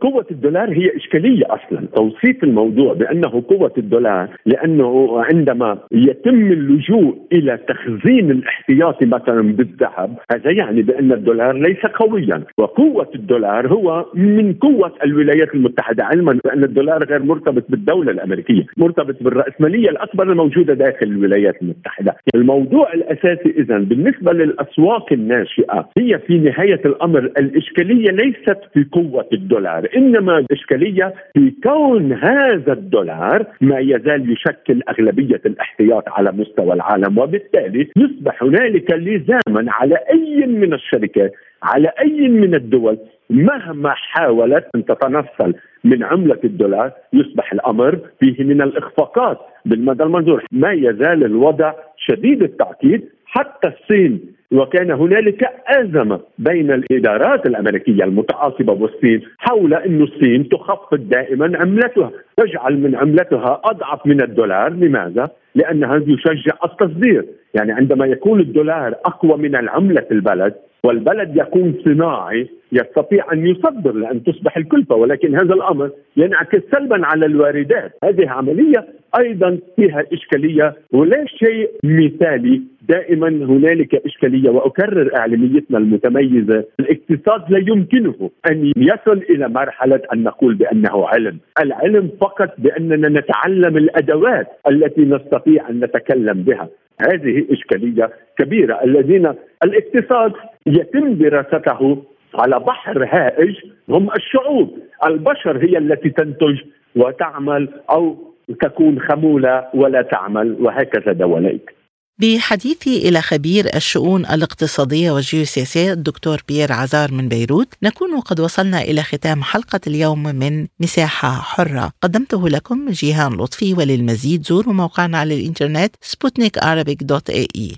قوة 0.00 0.26
الدولار 0.30 0.72
هي 0.72 0.96
إشكالية 0.96 1.44
أصلا. 1.46 1.86
توصيف 1.96 2.44
الموضوع 2.44 2.92
بأنه 2.92 3.42
قوة 3.48 3.72
الدولار 3.78 4.28
لأنه 4.46 5.22
عندما 5.22 5.78
يتم 5.92 6.52
اللجوء 6.52 7.18
إلى 7.32 7.58
تخزين 7.68 8.30
الاحتياطي 8.30 9.06
مثلا 9.06 9.52
بالذهب 9.52 10.18
هذا 10.32 10.50
يعني 10.50 10.82
بأن 10.82 11.12
الدولار 11.12 11.52
ليس 11.56 11.86
قويا. 11.86 12.42
وقوة 12.58 13.08
الدولار 13.14 13.68
هو 13.68 14.06
من 14.14 14.54
قوة 14.54 14.92
الولايات 15.04 15.54
المتحدة 15.54 16.04
علما 16.04 16.38
بأن 16.44 16.64
الدولار 16.64 17.04
غير 17.04 17.22
مرتبط 17.22 17.64
بالدولة 17.68 18.12
الأمريكية 18.12 18.66
مرتبط 18.76 19.22
بالرأسمالية 19.22 19.90
الأكبر 19.90 20.32
الموجودة 20.32 20.74
داخل 20.74 21.06
الولايات 21.06 21.62
المتحدة. 21.62 22.16
الموضوع 22.34 22.92
الأساسي 22.92 23.54
إذا 23.58 23.78
بالنسبة 23.78 24.32
للأسواق 24.32 25.12
الناشئة 25.12 25.88
هي 25.98 26.18
في 26.18 26.38
نهاية 26.38 26.80
الأمر 26.84 27.18
الإشكالية 27.18 28.10
ليست 28.10 28.58
في 28.74 28.86
قوة 28.92 29.26
الدولار. 29.32 29.77
الدولار 29.78 29.96
إنما 29.96 30.38
الإشكالية 30.38 31.14
في 31.34 31.52
كون 31.62 32.12
هذا 32.12 32.72
الدولار 32.72 33.46
ما 33.60 33.78
يزال 33.78 34.32
يشكل 34.32 34.82
أغلبية 34.88 35.40
الاحتياط 35.46 36.08
على 36.08 36.32
مستوى 36.32 36.72
العالم 36.72 37.18
وبالتالي 37.18 37.88
يصبح 37.96 38.42
هنالك 38.42 38.90
لزاما 38.90 39.72
على 39.72 39.94
أي 40.10 40.46
من 40.46 40.74
الشركات 40.74 41.32
على 41.62 41.92
أي 42.00 42.28
من 42.28 42.54
الدول 42.54 42.98
مهما 43.30 43.90
حاولت 43.94 44.66
أن 44.74 44.84
تتنصل 44.84 45.54
من 45.84 46.04
عملة 46.04 46.38
الدولار 46.44 46.92
يصبح 47.12 47.52
الأمر 47.52 47.98
فيه 48.20 48.44
من 48.44 48.62
الإخفاقات 48.62 49.38
بالمدى 49.64 50.02
المنظور. 50.02 50.44
ما 50.52 50.72
يزال 50.72 51.24
الوضع 51.24 51.72
شديد 51.96 52.42
التعقيد 52.42 53.04
حتى 53.28 53.68
الصين 53.68 54.20
وكان 54.52 54.90
هنالك 54.90 55.50
أزمة 55.66 56.20
بين 56.38 56.70
الإدارات 56.70 57.46
الأمريكية 57.46 58.04
المتعاقبة 58.04 58.72
والصين 58.72 59.22
حول 59.38 59.74
أن 59.74 60.02
الصين 60.02 60.48
تخفض 60.48 61.08
دائما 61.08 61.58
عملتها. 61.58 62.10
تجعل 62.36 62.78
من 62.78 62.94
عملتها 62.94 63.60
أضعف 63.64 64.06
من 64.06 64.22
الدولار. 64.22 64.72
لماذا؟ 64.72 65.30
لأنها 65.54 65.96
يشجع 66.06 66.52
التصدير. 66.64 67.24
يعني 67.54 67.72
عندما 67.72 68.06
يكون 68.06 68.40
الدولار 68.40 68.94
أقوى 69.04 69.36
من 69.38 69.56
العملة 69.56 70.00
في 70.00 70.14
البلد 70.14 70.54
والبلد 70.84 71.36
يكون 71.36 71.74
صناعي 71.84 72.48
يستطيع 72.72 73.32
أن 73.32 73.46
يصدر 73.46 73.92
لأن 73.92 74.22
تصبح 74.24 74.56
الكلفة. 74.56 74.94
ولكن 74.94 75.34
هذا 75.34 75.54
الأمر 75.54 75.90
ينعكس 76.16 76.60
سلبا 76.72 77.06
على 77.06 77.26
الواردات، 77.26 77.92
هذه 78.04 78.28
عملية 78.28 78.86
أيضا 79.18 79.58
فيها 79.76 80.04
إشكالية 80.12 80.74
ولا 80.92 81.24
شيء 81.26 81.70
مثالي 81.84 82.62
دائما 82.88 83.28
هنالك 83.28 83.94
إشكالية 83.94 84.50
وأكرر 84.50 85.16
إعلاميتنا 85.16 85.78
المتميزة 85.78 86.64
الاقتصاد 86.80 87.50
لا 87.50 87.58
يمكنه 87.58 88.30
أن 88.50 88.72
يصل 88.76 89.22
إلى 89.30 89.48
مرحلة 89.48 90.00
أن 90.12 90.22
نقول 90.22 90.54
بأنه 90.54 91.08
علم، 91.08 91.38
العلم 91.62 92.10
فقط 92.20 92.54
بأننا 92.58 93.20
نتعلم 93.20 93.76
الأدوات 93.76 94.46
التي 94.70 95.00
نستطيع 95.00 95.68
أن 95.70 95.80
نتكلم 95.80 96.42
بها، 96.42 96.68
هذه 97.00 97.44
إشكالية 97.50 98.10
كبيرة. 98.38 98.80
الذين 98.84 99.32
الاقتصاد 99.64 100.32
يتم 100.66 101.14
دراسته 101.14 102.02
على 102.34 102.58
بحر 102.58 103.04
هائج 103.04 103.56
هم 103.88 104.10
الشعوب. 104.16 104.78
البشر 105.06 105.64
هي 105.64 105.78
التي 105.78 106.10
تنتج 106.10 106.60
وتعمل 106.96 107.68
أو 107.90 108.16
تكون 108.60 109.00
خمولة 109.00 109.64
ولا 109.74 110.02
تعمل 110.02 110.56
وهكذا 110.60 111.12
دواليك. 111.12 111.77
بحديثي 112.18 113.08
إلى 113.08 113.22
خبير 113.22 113.76
الشؤون 113.76 114.26
الاقتصادية 114.26 115.10
والجيوسياسية 115.10 115.92
الدكتور 115.92 116.42
بيير 116.48 116.72
عزار 116.72 117.12
من 117.12 117.28
بيروت 117.28 117.68
نكون 117.82 118.20
قد 118.20 118.40
وصلنا 118.40 118.82
إلى 118.82 119.02
ختام 119.02 119.42
حلقة 119.42 119.80
اليوم 119.86 120.22
من 120.22 120.66
مساحة 120.80 121.40
حرة. 121.40 121.92
قدمته 122.02 122.48
لكم 122.48 122.90
جيهان 122.90 123.32
لطفي 123.32 123.74
وللمزيد 123.74 124.46
زوروا 124.46 124.72
موقعنا 124.72 125.18
على 125.18 125.34
الإنترنت 125.34 125.94
سبوتنيك 126.02 126.58
دوت 127.02 127.30
اي 127.30 127.76